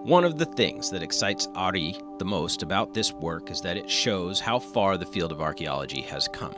[0.05, 3.89] One of the things that excites Arie the most about this work is that it
[3.89, 6.57] shows how far the field of archaeology has come.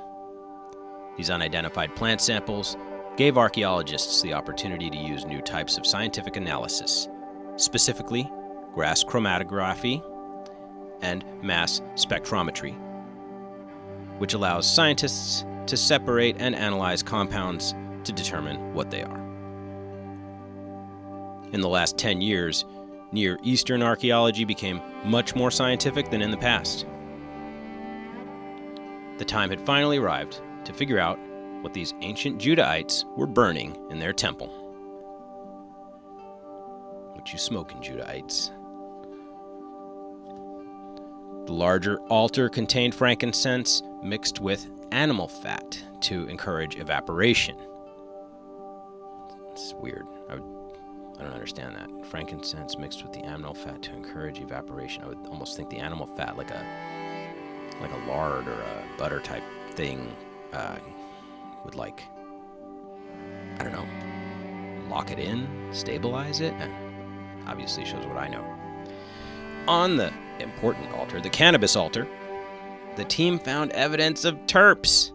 [1.19, 2.79] These unidentified plant samples
[3.19, 7.07] gave archaeologists the opportunity to use new types of scientific analysis,
[7.57, 8.27] specifically
[8.75, 10.03] gas chromatography
[11.03, 12.75] and mass spectrometry,
[14.17, 19.21] which allows scientists to separate and analyze compounds to determine what they are.
[21.53, 22.65] In the last 10 years,
[23.15, 26.85] Near Eastern archaeology became much more scientific than in the past.
[29.19, 31.17] The time had finally arrived to figure out
[31.61, 34.49] what these ancient Judahites were burning in their temple.
[37.13, 38.51] What you smoking, Judahites?
[41.47, 47.57] The larger altar contained frankincense mixed with animal fat to encourage evaporation.
[49.53, 50.09] It's weird.
[51.19, 52.07] I, don't understand that.
[52.07, 55.05] Frankincense mixed with the animal fat to encourage evaporation.
[55.05, 56.65] I would almost think the animal fat, like a
[57.81, 60.15] like a lard or a butter type thing,
[60.53, 60.77] uh,
[61.65, 62.05] would like
[63.59, 66.53] I don't know, lock it in, stabilize it.
[66.55, 66.69] Eh,
[67.47, 68.45] obviously, shows what I know.
[69.69, 72.07] On the important altar, the cannabis altar,
[72.97, 75.11] the team found evidence of terps.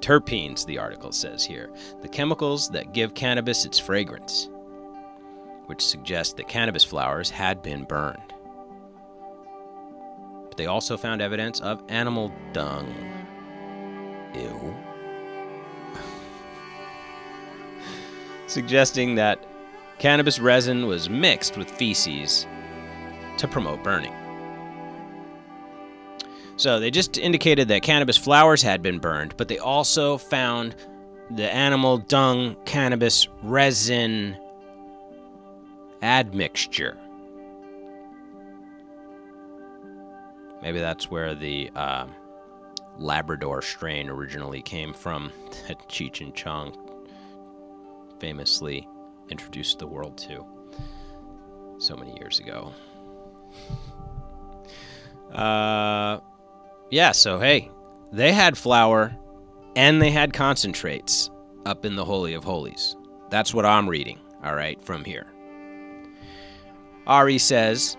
[0.00, 4.48] Terpenes, the article says here, the chemicals that give cannabis its fragrance,
[5.72, 8.34] which suggests that cannabis flowers had been burned.
[10.46, 12.94] But they also found evidence of animal dung.
[14.34, 14.76] Ew.
[18.46, 19.42] Suggesting that
[19.98, 22.46] cannabis resin was mixed with feces
[23.38, 24.12] to promote burning.
[26.56, 30.76] So they just indicated that cannabis flowers had been burned, but they also found
[31.30, 34.36] the animal dung cannabis resin
[36.02, 36.98] admixture.
[40.60, 42.06] Maybe that's where the uh,
[42.98, 45.32] Labrador strain originally came from
[45.68, 46.76] that Cheech and Chong
[48.18, 48.86] famously
[49.30, 50.44] introduced the world to
[51.78, 52.72] so many years ago.
[55.32, 56.20] Uh,
[56.90, 57.70] yeah, so hey,
[58.12, 59.16] they had flour
[59.74, 61.30] and they had concentrates
[61.64, 62.96] up in the Holy of Holies.
[63.30, 65.31] That's what I'm reading, all right, from here.
[67.06, 67.96] Arie says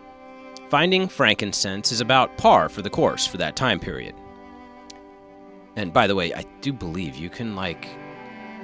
[0.69, 4.15] finding frankincense is about par for the course for that time period.
[5.75, 7.87] And by the way, I do believe you can, like,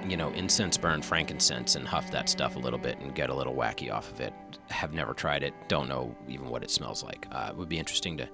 [0.07, 3.33] you know, incense burn frankincense and huff that stuff a little bit and get a
[3.33, 4.33] little wacky off of it.
[4.69, 7.27] Have never tried it, don't know even what it smells like.
[7.31, 8.29] Uh, it would be interesting to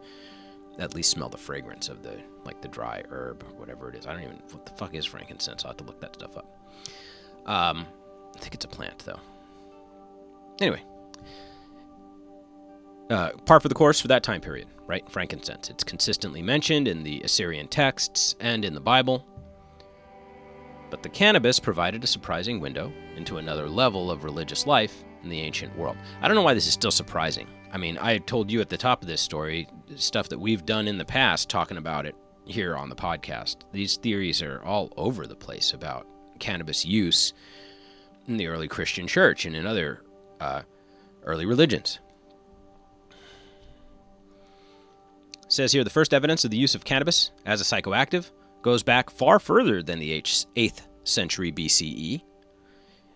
[0.78, 4.06] at least smell the fragrance of the like the dry herb or whatever it is.
[4.06, 5.64] I don't even what the fuck is frankincense.
[5.64, 6.46] I'll have to look that stuff up.
[7.46, 7.88] Um,
[8.36, 9.20] I think it's a plant though.
[10.60, 10.84] Anyway,
[13.10, 15.10] uh, par for the course for that time period, right?
[15.10, 15.70] Frankincense.
[15.70, 19.26] It's consistently mentioned in the Assyrian texts and in the Bible.
[20.90, 25.42] But the cannabis provided a surprising window into another level of religious life in the
[25.42, 25.98] ancient world.
[26.22, 27.48] I don't know why this is still surprising.
[27.72, 30.88] I mean, I told you at the top of this story stuff that we've done
[30.88, 32.16] in the past talking about it
[32.46, 33.58] here on the podcast.
[33.72, 36.08] These theories are all over the place about
[36.40, 37.34] cannabis use
[38.28, 40.04] in the early Christian church and in other
[40.40, 40.62] uh,
[41.24, 42.00] early religions.
[45.56, 49.10] Says here the first evidence of the use of cannabis as a psychoactive goes back
[49.10, 52.22] far further than the 8th century BCE.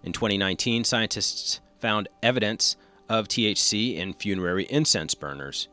[0.04, 2.78] In 2019, scientists found evidence
[3.10, 5.67] of THC in funerary incense burners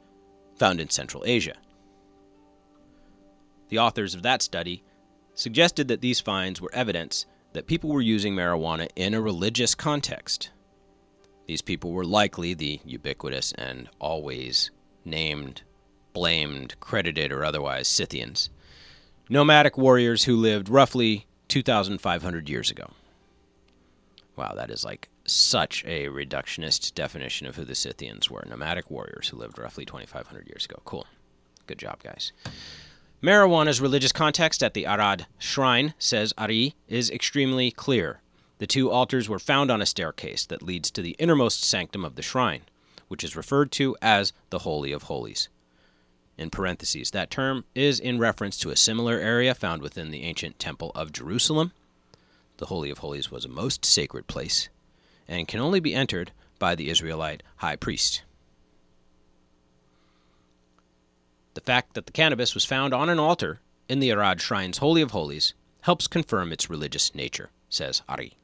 [0.59, 1.55] found in Central Asia.
[3.69, 4.83] The authors of that study
[5.35, 10.51] suggested that these finds were evidence that people were using marijuana in a religious context.
[11.47, 14.71] These people were likely the ubiquitous and always
[15.05, 15.63] named,
[16.17, 18.49] blamed, credited, or otherwise Scythians,
[19.29, 22.93] nomadic warriors who lived roughly 2,500 years ago.
[24.35, 29.29] Wow, that is like such a reductionist definition of who the Scythians were nomadic warriors
[29.29, 30.81] who lived roughly 2,500 years ago.
[30.87, 31.07] Cool.
[31.67, 32.33] Good job, guys.
[33.23, 38.23] Marijuana's religious context at the Arad shrine, says Arie, is extremely clear.
[38.57, 42.15] The two altars were found on a staircase that leads to the innermost sanctum of
[42.15, 42.63] the shrine,
[43.09, 45.51] which is referred to as the Holy of Holies.
[46.39, 50.59] In parentheses, that term is in reference to a similar area found within the ancient
[50.59, 51.73] Temple of Jerusalem.
[52.59, 54.69] The Holy of Holies was a most sacred place
[55.29, 58.23] and can only be entered by the Israelite high priest.
[61.55, 65.01] The fact that the cannabis was found on an altar in the Arad Shrine's Holy
[65.01, 68.37] of Holies helps confirm its religious nature, says Arie.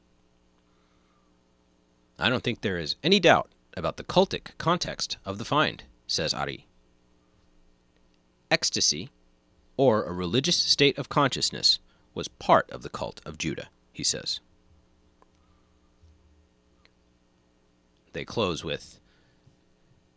[2.17, 6.33] I don't think there is any doubt about the cultic context of the find, says
[6.33, 6.65] Arie.
[8.53, 9.09] Ecstasy,
[9.77, 11.79] or a religious state of consciousness,
[12.13, 14.41] was part of the cult of Judah, he says.
[18.11, 18.99] They close with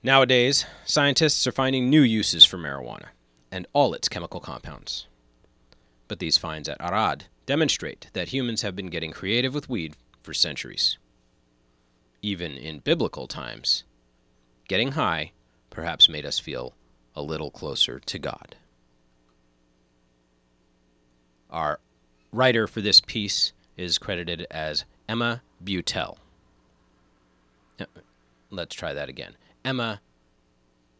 [0.03, 3.07] Nowadays, scientists are finding new uses for marijuana
[3.51, 5.07] and all its chemical compounds.
[6.07, 10.35] But these finds at Arad demonstrate that humans have been getting creative with weed for
[10.35, 10.99] centuries.
[12.21, 13.85] Even in biblical times,
[14.69, 15.33] getting high
[15.71, 16.75] perhaps made us feel
[17.17, 18.57] a little closer to God.
[21.51, 21.81] Our
[22.31, 26.19] writer for this piece is credited as Emma Butel.
[28.51, 29.37] Let's try that again.
[29.65, 30.01] Emma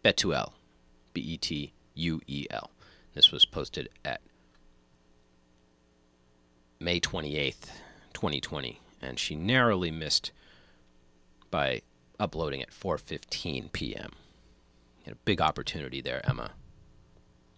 [0.05, 0.53] Betuel,
[1.13, 2.71] B E T U E L.
[3.15, 4.21] This was posted at
[6.79, 7.71] May 28th,
[8.13, 10.33] 2020, and she narrowly missed
[11.51, 11.83] by
[12.19, 14.13] uploading at 4:15 p.m.
[15.07, 16.51] Had a big opportunity there, Emma.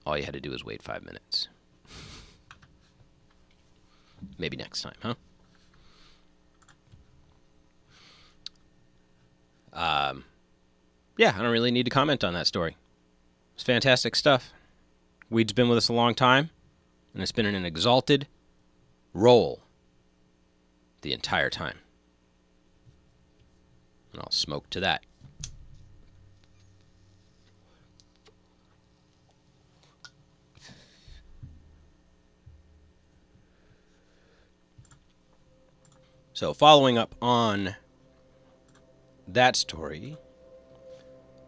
[0.04, 1.48] All you had to do was wait 5 minutes.
[4.36, 5.14] Maybe next time, huh?
[9.72, 10.24] Um,
[11.16, 12.76] yeah, I don't really need to comment on that story.
[13.54, 14.52] It's fantastic stuff.
[15.30, 16.50] Weed's been with us a long time,
[17.14, 18.26] and it's been in an exalted
[19.14, 19.62] role
[21.00, 21.78] the entire time.
[24.12, 25.02] And I'll smoke to that.
[36.38, 37.74] So, following up on
[39.26, 40.16] that story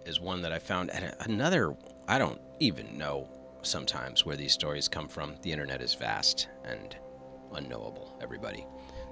[0.05, 1.76] is one that I found at another.
[2.09, 3.28] I don't even know
[3.62, 5.36] sometimes where these stories come from.
[5.43, 6.97] The internet is vast and
[7.53, 8.66] unknowable, everybody.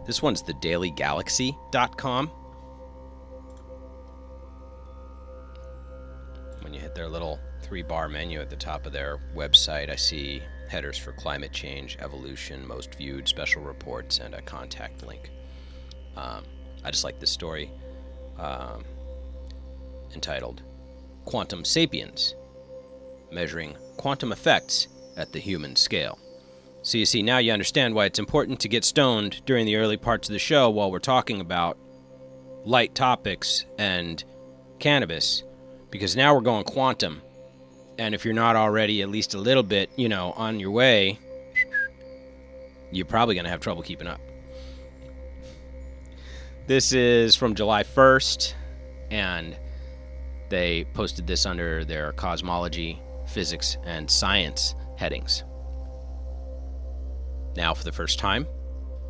[0.05, 2.27] This one's the dailygalaxy.com.
[6.63, 9.95] When you hit their little three bar menu at the top of their website, I
[9.95, 15.31] see headers for climate change, evolution, most viewed, special reports, and a contact link.
[16.19, 16.45] Um,
[16.85, 17.71] I just like this story
[18.39, 18.85] um,
[20.15, 20.63] entitled
[21.25, 22.35] Quantum Sapiens
[23.31, 26.19] Measuring Quantum Effects at the Human Scale.
[26.83, 29.97] So you see, now you understand why it's important to get stoned during the early
[29.97, 31.77] parts of the show while we're talking about
[32.65, 34.23] light topics and
[34.79, 35.43] cannabis,
[35.91, 37.23] because now we're going quantum.
[37.99, 41.19] And if you're not already at least a little bit, you know, on your way,
[42.91, 44.21] you're probably going to have trouble keeping up.
[46.69, 48.53] This is from July 1st,
[49.11, 49.57] and
[50.51, 55.45] they posted this under their cosmology, physics, and science headings.
[57.57, 58.47] Now, for the first time,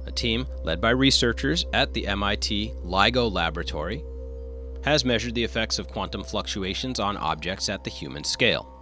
[0.06, 4.04] a team led by researchers at the MIT LIGO Laboratory
[4.84, 8.72] has measured the effects of quantum fluctuations on objects at the human scale,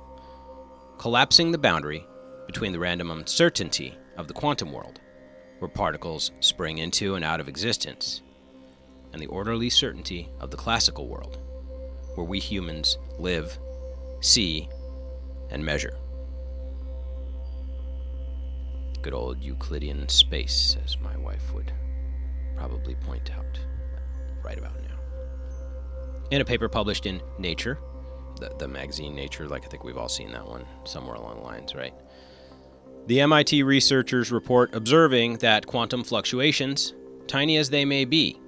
[0.98, 2.06] collapsing the boundary
[2.46, 5.00] between the random uncertainty of the quantum world,
[5.60, 8.20] where particles spring into and out of existence,
[9.16, 11.38] and the orderly certainty of the classical world,
[12.16, 13.58] where we humans live,
[14.20, 14.68] see,
[15.48, 15.96] and measure.
[19.00, 21.72] Good old Euclidean space, as my wife would
[22.58, 23.58] probably point out
[24.44, 24.98] right about now.
[26.30, 27.78] In a paper published in Nature,
[28.38, 31.42] the, the magazine Nature, like I think we've all seen that one somewhere along the
[31.42, 31.94] lines, right?
[33.06, 36.92] The MIT researchers report observing that quantum fluctuations,
[37.26, 38.38] tiny as they may be,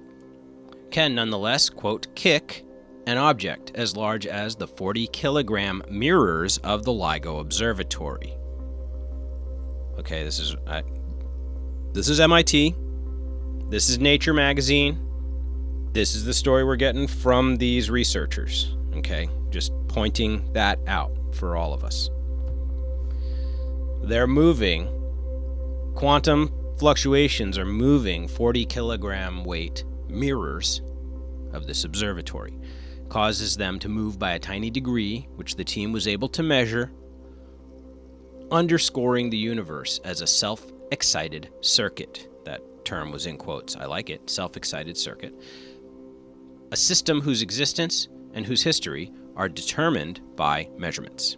[0.91, 2.65] can nonetheless, quote, kick
[3.07, 8.35] an object as large as the 40 kilogram mirrors of the LIGO Observatory.
[9.97, 10.83] Okay, this is I,
[11.91, 12.75] this is MIT.
[13.69, 14.99] This is Nature magazine.
[15.91, 18.75] This is the story we're getting from these researchers.
[18.95, 22.09] Okay, just pointing that out for all of us.
[24.03, 24.87] They're moving.
[25.95, 30.81] Quantum fluctuations are moving 40 kilogram weight mirrors
[31.53, 32.57] of this observatory,
[33.09, 36.91] causes them to move by a tiny degree, which the team was able to measure,
[38.51, 42.27] underscoring the universe as a self excited circuit.
[42.45, 43.75] That term was in quotes.
[43.75, 45.33] I like it self excited circuit.
[46.71, 51.37] A system whose existence and whose history are determined by measurements.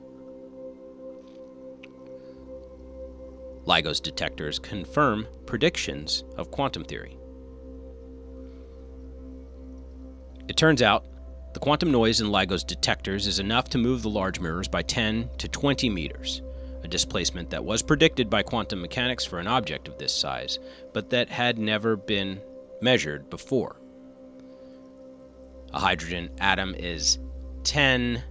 [3.65, 7.17] LIGO's detectors confirm predictions of quantum theory.
[10.52, 11.06] It turns out
[11.54, 15.30] the quantum noise in LIGO's detectors is enough to move the large mirrors by 10
[15.38, 16.41] to 20 meters,
[16.84, 20.60] a displacement that was predicted by quantum mechanics for an object of this size,
[20.91, 22.41] but that had never been
[22.82, 23.78] measured before.
[25.74, 27.18] A hydrogen atom is
[27.64, 28.22] 10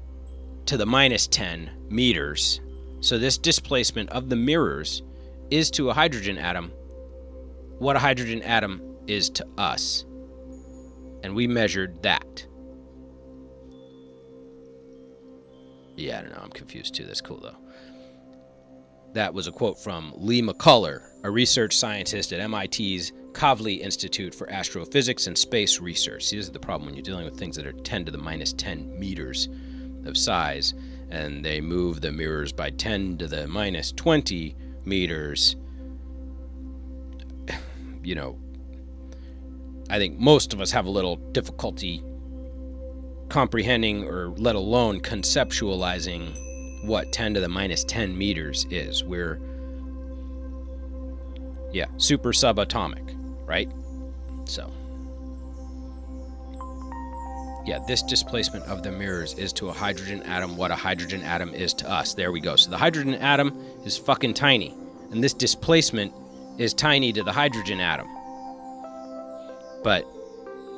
[0.66, 2.60] to the minus 10 meters,
[3.00, 5.00] so this displacement of the mirrors
[5.50, 6.70] is to a hydrogen atom
[7.78, 10.04] what a hydrogen atom is to us
[11.22, 12.46] and we measured that.
[15.96, 16.40] Yeah, I don't know.
[16.42, 17.04] I'm confused too.
[17.04, 17.56] That's cool though.
[19.12, 24.50] That was a quote from Lee McCuller, a research scientist at MIT's Kavli Institute for
[24.50, 26.26] Astrophysics and Space Research.
[26.26, 28.18] See, this is the problem when you're dealing with things that are 10 to the
[28.18, 29.48] minus 10 meters
[30.04, 30.74] of size,
[31.10, 35.56] and they move the mirrors by 10 to the minus 20 meters.
[38.02, 38.38] You know,
[39.90, 42.02] I think most of us have a little difficulty
[43.28, 49.02] comprehending or let alone conceptualizing what 10 to the minus 10 meters is.
[49.02, 49.40] We're,
[51.72, 53.16] yeah, super subatomic,
[53.46, 53.70] right?
[54.44, 54.70] So,
[57.66, 61.52] yeah, this displacement of the mirrors is to a hydrogen atom what a hydrogen atom
[61.52, 62.14] is to us.
[62.14, 62.54] There we go.
[62.56, 64.74] So the hydrogen atom is fucking tiny,
[65.10, 66.12] and this displacement
[66.58, 68.08] is tiny to the hydrogen atom.
[69.82, 70.06] But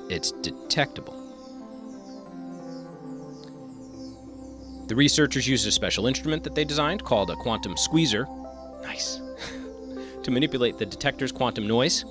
[0.08, 1.18] it's detectable.
[4.88, 8.26] The researchers used a special instrument that they designed called a quantum squeezer.
[8.82, 9.20] Nice.
[10.22, 12.04] to manipulate the detector's quantum noise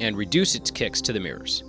[0.00, 1.64] and reduce its kicks to the mirrors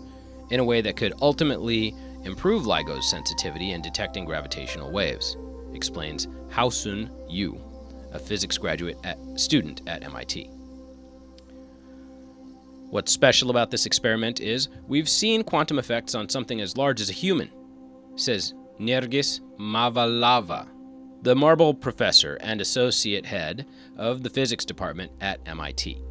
[0.49, 5.37] in a way that could ultimately improve LIGO's sensitivity in detecting gravitational waves,
[5.73, 7.59] explains Haocun Yu,
[8.11, 10.49] a physics graduate at, student at MIT.
[12.93, 17.09] What's special about this experiment is we've seen quantum effects on something as large as
[17.09, 17.49] a human,
[18.15, 20.67] says Nergis Mavalvala,
[21.23, 23.65] the Marble professor and associate head
[23.97, 26.03] of the physics department at MIT.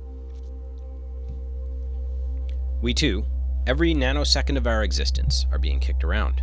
[2.83, 3.27] We too,
[3.69, 6.43] every nanosecond of our existence, are being kicked around,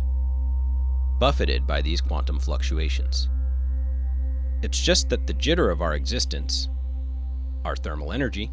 [1.18, 3.28] buffeted by these quantum fluctuations.
[4.62, 6.70] It's just that the jitter of our existence,
[7.66, 8.50] our thermal energy,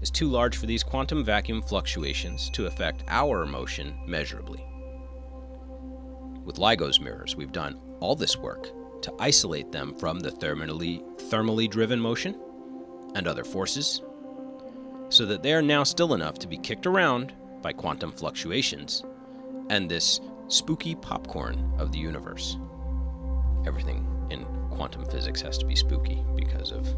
[0.00, 4.64] is too large for these quantum vacuum fluctuations to affect our motion measurably.
[6.44, 8.70] With LIGO's mirrors, we've done all this work
[9.02, 12.40] to isolate them from the thermally, thermally driven motion
[13.14, 14.02] and other forces,
[15.08, 17.32] so that they are now still enough to be kicked around
[17.62, 19.04] by quantum fluctuations
[19.70, 22.56] and this spooky popcorn of the universe.
[23.66, 26.88] Everything in quantum physics has to be spooky because of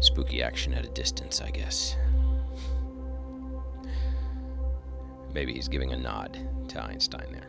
[0.00, 1.96] Spooky action at a distance, I guess.
[5.32, 6.38] Maybe he's giving a nod
[6.68, 7.48] to Einstein there.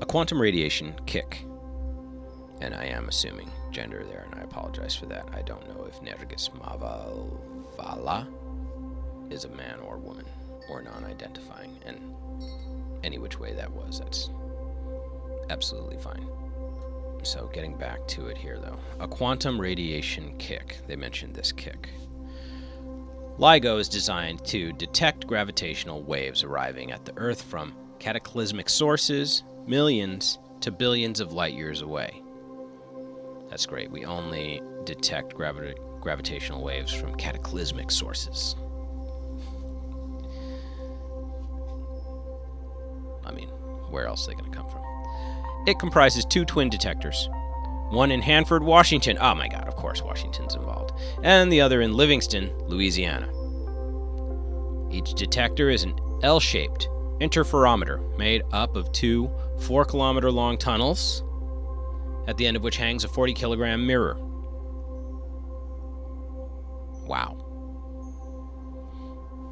[0.00, 1.44] A quantum radiation kick.
[2.60, 5.28] And I am assuming gender there, and I apologize for that.
[5.32, 8.26] I don't know if Nergis Mavalvala
[9.30, 10.24] is a man or woman
[10.68, 11.98] or non identifying, and
[13.04, 14.30] any which way that was, that's
[15.50, 16.26] absolutely fine.
[17.22, 18.78] So, getting back to it here, though.
[19.00, 20.78] A quantum radiation kick.
[20.86, 21.90] They mentioned this kick.
[23.38, 30.38] LIGO is designed to detect gravitational waves arriving at the Earth from cataclysmic sources, millions
[30.60, 32.22] to billions of light years away.
[33.48, 33.90] That's great.
[33.90, 38.56] We only detect gravi- gravitational waves from cataclysmic sources.
[43.24, 43.48] I mean,
[43.90, 44.87] where else are they going to come from?
[45.66, 47.28] It comprises two twin detectors
[47.90, 49.16] one in Hanford, Washington.
[49.18, 50.92] Oh my god, of course, Washington's involved.
[51.22, 53.28] And the other in Livingston, Louisiana.
[54.90, 56.88] Each detector is an L shaped
[57.20, 59.30] interferometer made up of two
[59.60, 61.24] 4 kilometer long tunnels,
[62.28, 64.16] at the end of which hangs a 40 kilogram mirror.
[67.06, 67.44] Wow.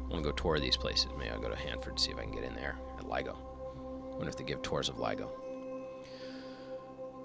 [0.03, 1.07] I'm gonna go tour these places.
[1.17, 3.35] Maybe I'll go to Hanford see if I can get in there at LIGO.
[3.35, 5.29] I wonder if they give tours of LIGO.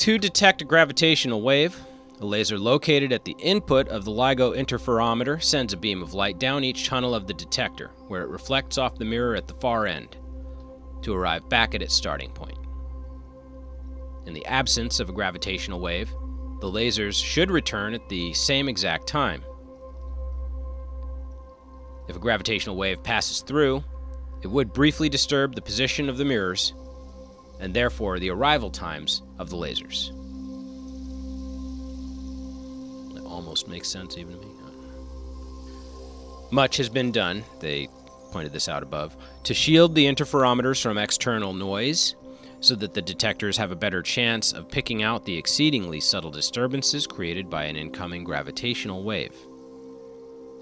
[0.02, 1.78] To detect a gravitational wave,
[2.18, 6.40] a laser located at the input of the LIGO interferometer sends a beam of light
[6.40, 9.86] down each tunnel of the detector, where it reflects off the mirror at the far
[9.86, 10.16] end,
[11.02, 12.58] to arrive back at its starting point.
[14.26, 16.10] In the absence of a gravitational wave,
[16.60, 19.44] the lasers should return at the same exact time.
[22.08, 23.84] If a gravitational wave passes through,
[24.42, 26.74] it would briefly disturb the position of the mirrors
[27.62, 30.08] and therefore the arrival times of the lasers.
[33.14, 34.52] That almost makes sense even to me.
[36.50, 37.88] Much has been done, they
[38.30, 42.14] pointed this out above, to shield the interferometers from external noise
[42.60, 47.06] so that the detectors have a better chance of picking out the exceedingly subtle disturbances
[47.06, 49.34] created by an incoming gravitational wave.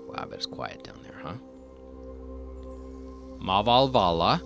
[0.07, 1.35] Wow, but it's quiet down there, huh?
[3.43, 4.41] Mavalvala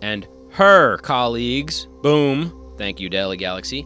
[0.00, 3.84] and her colleagues, boom, thank you, Daily Galaxy,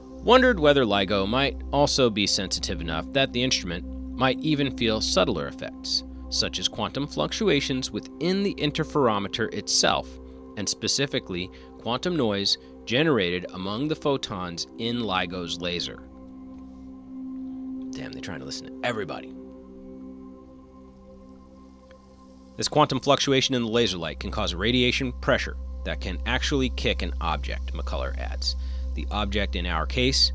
[0.00, 3.84] wondered whether LIGO might also be sensitive enough that the instrument
[4.16, 10.08] might even feel subtler effects, such as quantum fluctuations within the interferometer itself,
[10.56, 11.50] and specifically
[11.80, 12.56] quantum noise
[12.86, 16.02] generated among the photons in LIGO's laser.
[17.90, 19.34] Damn, they're trying to listen to everybody.
[22.56, 27.02] This quantum fluctuation in the laser light can cause radiation pressure that can actually kick
[27.02, 28.56] an object, McCuller adds.
[28.94, 30.32] The object in our case,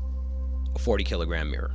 [0.74, 1.72] a 40 kilogram mirror,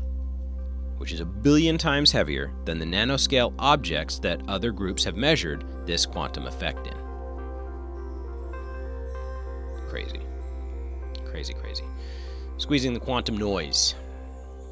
[0.98, 5.64] which is a billion times heavier than the nanoscale objects that other groups have measured
[5.86, 6.94] this quantum effect in.
[9.88, 10.22] Crazy.
[11.26, 11.84] Crazy, crazy.
[12.58, 13.94] Squeezing the quantum noise.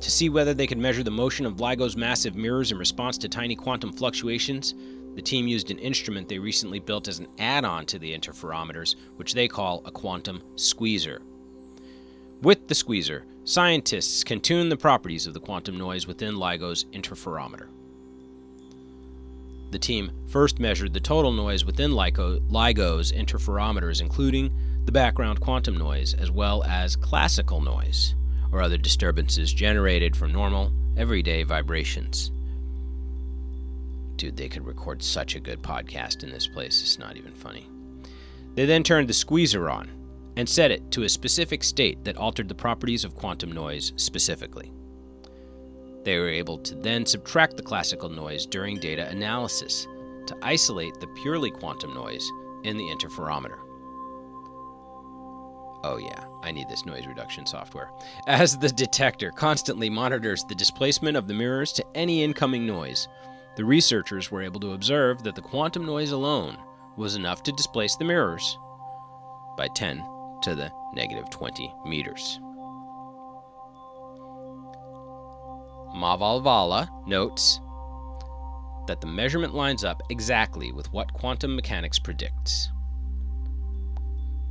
[0.01, 3.29] To see whether they could measure the motion of LIGO's massive mirrors in response to
[3.29, 4.73] tiny quantum fluctuations,
[5.15, 8.95] the team used an instrument they recently built as an add on to the interferometers,
[9.15, 11.21] which they call a quantum squeezer.
[12.41, 17.67] With the squeezer, scientists can tune the properties of the quantum noise within LIGO's interferometer.
[19.71, 24.53] The team first measured the total noise within LIGO's interferometers, including
[24.85, 28.15] the background quantum noise, as well as classical noise,
[28.51, 32.31] or other disturbances generated from normal, everyday vibrations.
[34.15, 37.69] Dude, they could record such a good podcast in this place, it's not even funny.
[38.55, 39.89] They then turned the squeezer on
[40.37, 44.71] and set it to a specific state that altered the properties of quantum noise specifically.
[46.03, 49.87] They were able to then subtract the classical noise during data analysis
[50.27, 52.29] to isolate the purely quantum noise
[52.63, 53.59] in the interferometer.
[55.83, 57.91] Oh, yeah, I need this noise reduction software.
[58.27, 63.07] As the detector constantly monitors the displacement of the mirrors to any incoming noise,
[63.55, 66.57] the researchers were able to observe that the quantum noise alone
[66.97, 68.57] was enough to displace the mirrors
[69.57, 70.03] by 10
[70.43, 72.39] to the negative 20 meters.
[75.95, 77.61] Mavalvala notes
[78.87, 82.69] that the measurement lines up exactly with what quantum mechanics predicts.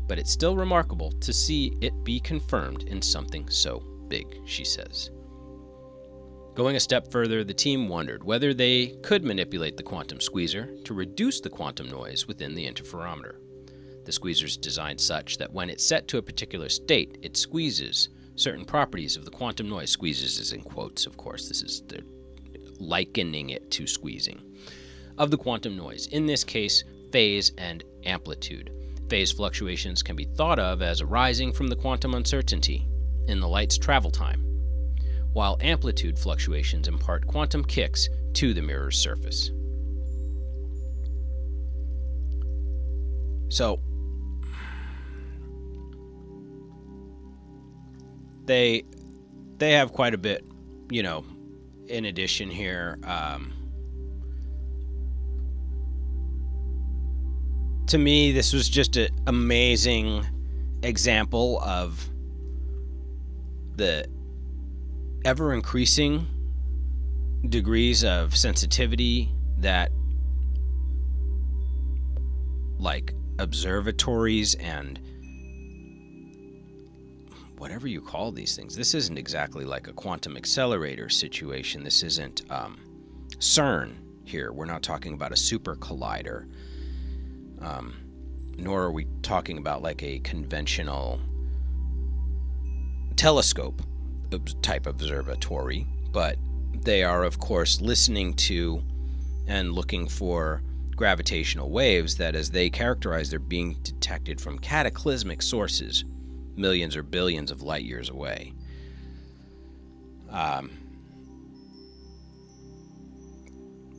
[0.09, 5.11] But it's still remarkable to see it be confirmed in something so big, she says.
[6.55, 10.95] Going a step further, the team wondered whether they could manipulate the quantum squeezer to
[10.95, 13.35] reduce the quantum noise within the interferometer.
[14.05, 18.11] The squeezer is designed such that when it's set to a particular state, it squeezes
[18.37, 19.91] certain properties of the quantum noise.
[19.91, 21.49] Squeezes is in quotes, of course.
[21.49, 22.05] This is the
[22.79, 24.41] likening it to squeezing
[25.19, 26.07] of the quantum noise.
[26.09, 28.71] In this case, phase and amplitude.
[29.09, 32.87] Phase fluctuations can be thought of as arising from the quantum uncertainty
[33.27, 34.54] in the light's travel time
[35.35, 39.51] while amplitude fluctuations impart quantum kicks to the mirror's surface.
[43.51, 43.81] So,
[48.47, 48.85] they
[49.59, 50.45] they have quite a bit,
[50.91, 51.25] you know,
[51.89, 52.99] in addition here.
[53.05, 53.53] Um,
[57.89, 60.27] to me, this was just an amazing
[60.83, 62.09] example of
[63.77, 64.07] the
[65.25, 66.27] ever increasing
[67.49, 69.91] degrees of sensitivity that
[72.79, 75.01] like observatories and
[77.57, 81.83] whatever you call these things this isn't exactly like a quantum accelerator situation.
[81.83, 82.79] This isn't um,
[83.39, 83.95] CERN
[84.25, 84.53] here.
[84.53, 86.49] We're not talking about a super collider.
[87.61, 87.95] Um,
[88.57, 91.21] nor are we talking about like a conventional
[93.17, 93.83] telescope
[94.39, 96.37] type observatory, but
[96.83, 98.83] they are, of course, listening to
[99.47, 100.63] and looking for
[100.97, 106.05] gravitational waves that, as they characterize, they're being detected from cataclysmic sources,
[106.57, 108.53] millions or billions of light years away.
[110.31, 110.71] Um,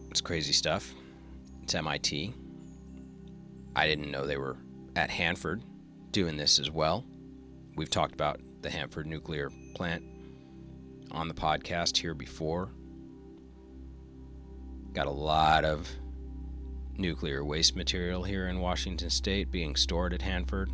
[0.10, 0.94] it's crazy stuff.
[1.64, 2.34] It's MIT.
[3.76, 4.58] I didn't know they were
[4.96, 5.64] at Hanford
[6.12, 7.04] doing this as well.
[7.76, 10.04] We've talked about the Hanford nuclear plant
[11.16, 12.70] on the podcast here before.
[14.94, 15.90] Got a lot of
[16.98, 20.70] nuclear waste material here in Washington state being stored at Hanford.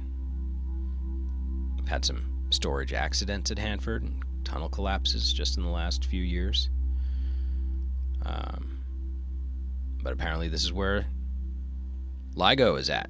[1.87, 6.69] Had some storage accidents at Hanford and tunnel collapses just in the last few years.
[8.25, 8.79] Um,
[10.01, 11.05] but apparently, this is where
[12.35, 13.09] LIGO is at.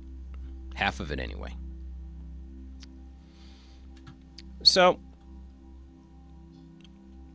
[0.74, 1.56] Half of it, anyway.
[4.64, 5.00] So,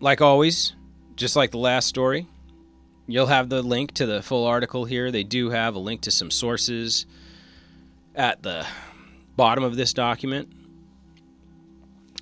[0.00, 0.74] like always,
[1.16, 2.26] just like the last story,
[3.06, 5.10] you'll have the link to the full article here.
[5.10, 7.06] They do have a link to some sources
[8.14, 8.66] at the
[9.36, 10.48] bottom of this document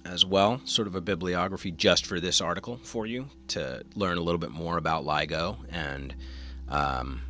[0.05, 4.21] as well, sort of a bibliography just for this article for you to learn a
[4.21, 6.15] little bit more about LIGO and
[6.69, 7.23] um,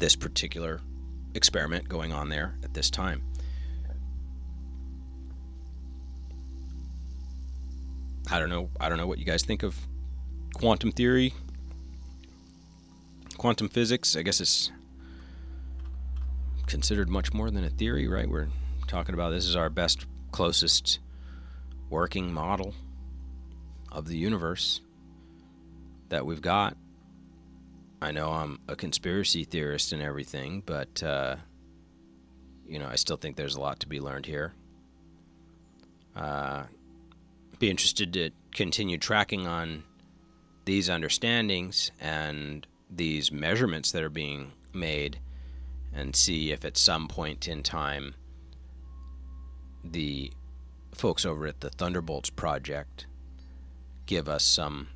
[0.00, 0.80] this particular
[1.34, 3.22] experiment going on there at this time.
[8.30, 8.70] I don't know.
[8.80, 9.76] I don't know what you guys think of
[10.54, 11.32] quantum theory,
[13.36, 14.16] quantum physics.
[14.16, 14.70] I guess it's
[16.66, 18.28] considered much more than a theory, right?
[18.28, 18.48] We're
[18.88, 20.98] talking about this is our best, closest
[21.88, 22.74] working model
[23.92, 24.80] of the universe
[26.08, 26.76] that we've got.
[28.02, 31.36] I know I'm a conspiracy theorist and everything, but uh,
[32.68, 34.52] you know, I still think there's a lot to be learned here.
[36.14, 36.64] Uh,
[37.58, 39.84] be interested to continue tracking on
[40.64, 45.18] these understandings and these measurements that are being made
[45.94, 48.14] and see if at some point in time
[49.84, 50.30] the
[50.92, 53.06] folks over at the Thunderbolts Project
[54.06, 54.88] give us some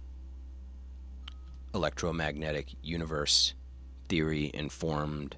[1.75, 3.55] electromagnetic universe
[4.09, 5.37] theory informed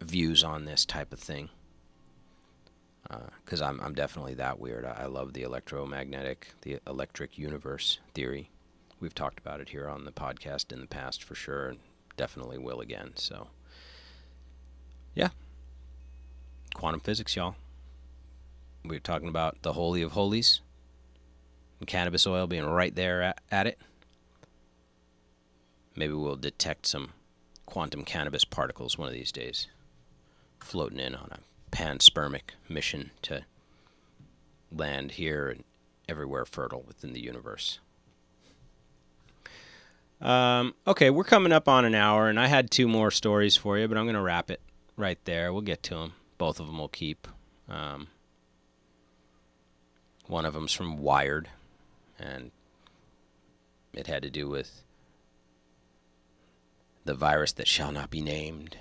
[0.00, 1.48] views on this type of thing.
[3.44, 4.84] Because uh, I'm, I'm definitely that weird.
[4.84, 8.50] I, I love the electromagnetic, the electric universe theory.
[9.00, 11.78] We've talked about it here on the podcast in the past for sure, and
[12.16, 13.12] definitely will again.
[13.16, 13.48] So,
[15.14, 15.28] yeah.
[16.74, 17.56] Quantum physics, y'all.
[18.84, 20.60] We are talking about the Holy of Holies
[21.80, 23.78] and cannabis oil being right there at, at it.
[25.96, 27.10] Maybe we'll detect some
[27.66, 29.68] quantum cannabis particles one of these days,
[30.60, 31.38] floating in on a
[31.74, 33.42] panspermic mission to
[34.70, 35.64] land here and
[36.08, 37.80] everywhere fertile within the universe.
[40.20, 43.76] Um, okay, we're coming up on an hour, and I had two more stories for
[43.76, 44.60] you, but I'm going to wrap it
[44.96, 45.52] right there.
[45.52, 46.12] We'll get to them.
[46.38, 47.26] Both of them will keep.
[47.68, 48.06] Um,
[50.26, 51.48] one of them's from Wired,
[52.18, 52.52] and
[53.92, 54.84] it had to do with
[57.04, 58.78] the virus that shall not be named,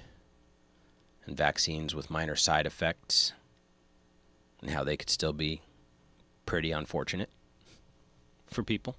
[1.25, 3.33] and vaccines with minor side effects,
[4.61, 5.61] and how they could still be
[6.45, 7.29] pretty unfortunate
[8.47, 8.95] for people,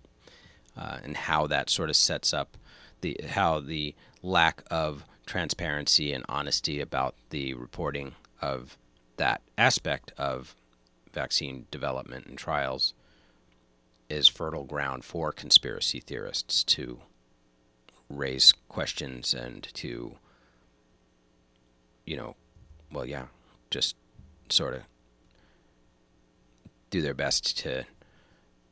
[0.77, 2.57] uh, and how that sort of sets up
[3.01, 8.77] the how the lack of transparency and honesty about the reporting of
[9.17, 10.55] that aspect of
[11.13, 12.95] vaccine development and trials
[14.09, 17.01] is fertile ground for conspiracy theorists to
[18.11, 20.17] raise questions and to,
[22.05, 22.37] you know,
[22.93, 23.27] well, yeah,
[23.71, 23.97] just
[24.49, 24.83] sort of
[26.91, 27.85] do their best to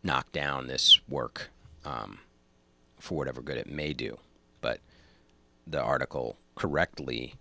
[0.03, 1.51] knock down this work
[1.85, 2.21] um,
[2.99, 4.19] for whatever good it may do.
[4.61, 4.81] But
[5.67, 7.35] the article correctly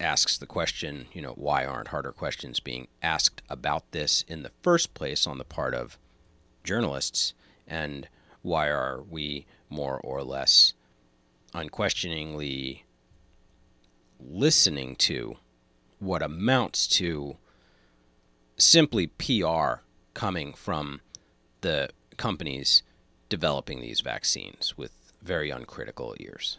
[0.00, 4.52] asks the question, you know, why aren't harder questions being asked about this in the
[4.62, 5.98] first place on the part of
[6.64, 7.34] journalists?
[7.66, 8.08] And
[8.42, 10.72] why are we more or less
[11.52, 12.85] unquestioningly
[14.20, 15.36] listening to
[15.98, 17.36] what amounts to
[18.56, 19.82] simply PR
[20.14, 21.00] coming from
[21.60, 22.82] the companies
[23.28, 26.58] developing these vaccines with very uncritical ears?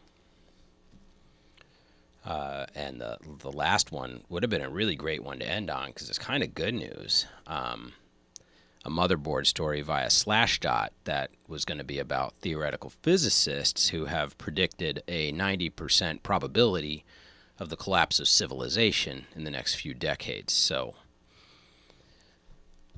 [2.26, 5.70] Uh, and the the last one would have been a really great one to end
[5.70, 7.26] on because it's kind of good news.
[7.46, 7.94] Um,
[8.84, 14.38] a motherboard story via Slashdot that was going to be about theoretical physicists who have
[14.38, 17.04] predicted a 90% probability
[17.60, 20.54] of the collapse of civilization in the next few decades.
[20.54, 20.96] So,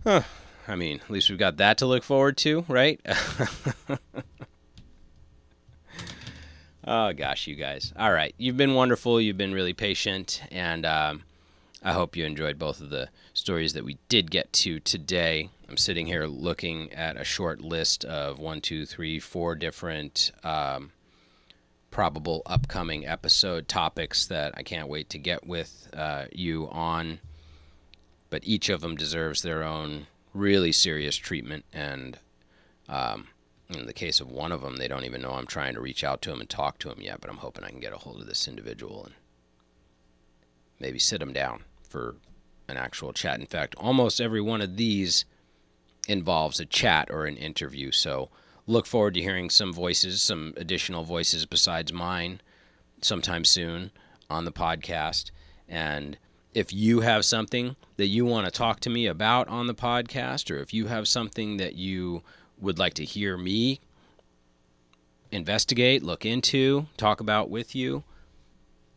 [0.04, 0.24] huh,
[0.68, 3.00] I mean, at least we've got that to look forward to, right?
[6.92, 7.94] Oh gosh, you guys.
[7.96, 9.22] All right, you've been wonderful.
[9.22, 11.22] You've been really patient, and um,
[11.84, 15.52] I hope you enjoyed both of the stories that we did get to today.
[15.70, 20.92] I'm sitting here looking at a short list of one, two, three, four different um,
[21.92, 27.20] probable upcoming episode topics that I can't wait to get with uh, you on.
[28.30, 32.18] But each of them deserves their own really serious treatment and.
[32.88, 33.28] Um,
[33.70, 36.04] in the case of one of them, they don't even know I'm trying to reach
[36.04, 37.98] out to him and talk to him yet, but I'm hoping I can get a
[37.98, 39.14] hold of this individual and
[40.80, 42.16] maybe sit him down for
[42.68, 43.40] an actual chat.
[43.40, 45.26] In fact, almost every one of these
[46.08, 47.92] involves a chat or an interview.
[47.92, 48.30] So
[48.70, 52.40] look forward to hearing some voices, some additional voices besides mine
[53.02, 53.90] sometime soon
[54.30, 55.32] on the podcast.
[55.68, 56.20] And
[56.54, 60.52] if you have something that you want to talk to me about on the podcast,
[60.52, 62.22] or if you have something that you
[62.60, 63.80] would like to hear me
[65.32, 68.04] investigate, look into, talk about with you,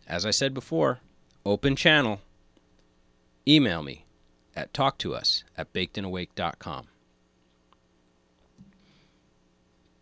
[0.06, 1.00] as I said before,
[1.46, 2.20] open channel.
[3.48, 4.04] Email me
[4.54, 6.88] at talktous at bakedandawake.com.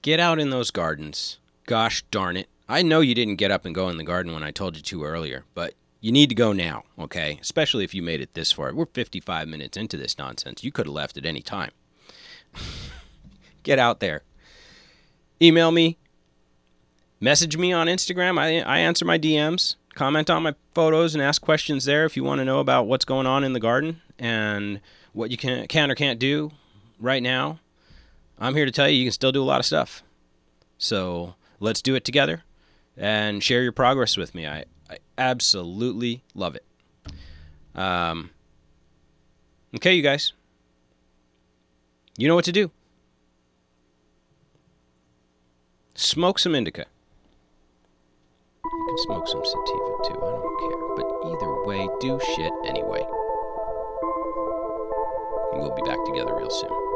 [0.02, 1.38] Get out in those gardens.
[1.66, 2.48] Gosh darn it.
[2.68, 4.82] I know you didn't get up and go in the garden when I told you
[4.82, 7.38] to earlier, but you need to go now, okay?
[7.40, 8.72] Especially if you made it this far.
[8.72, 10.64] We're 55 minutes into this nonsense.
[10.64, 11.72] You could have left at any time.
[13.62, 14.22] Get out there.
[15.42, 15.98] Email me.
[17.20, 18.38] Message me on Instagram.
[18.38, 19.76] I, I answer my DMs.
[19.94, 23.04] Comment on my photos and ask questions there if you want to know about what's
[23.04, 24.80] going on in the garden and
[25.12, 26.52] what you can, can or can't do
[26.98, 27.58] right now.
[28.40, 30.02] I'm here to tell you you can still do a lot of stuff.
[30.78, 32.42] So let's do it together
[32.96, 34.46] and share your progress with me.
[34.46, 36.64] I, I absolutely love it.
[37.74, 38.30] Um,
[39.74, 40.32] Okay, you guys.
[42.18, 42.70] You know what to do.
[45.94, 46.86] Smoke some indica.
[48.64, 50.78] You can smoke some sativa too, I don't care.
[50.96, 53.00] But either way, do shit anyway.
[55.52, 56.89] And we'll be back together real soon.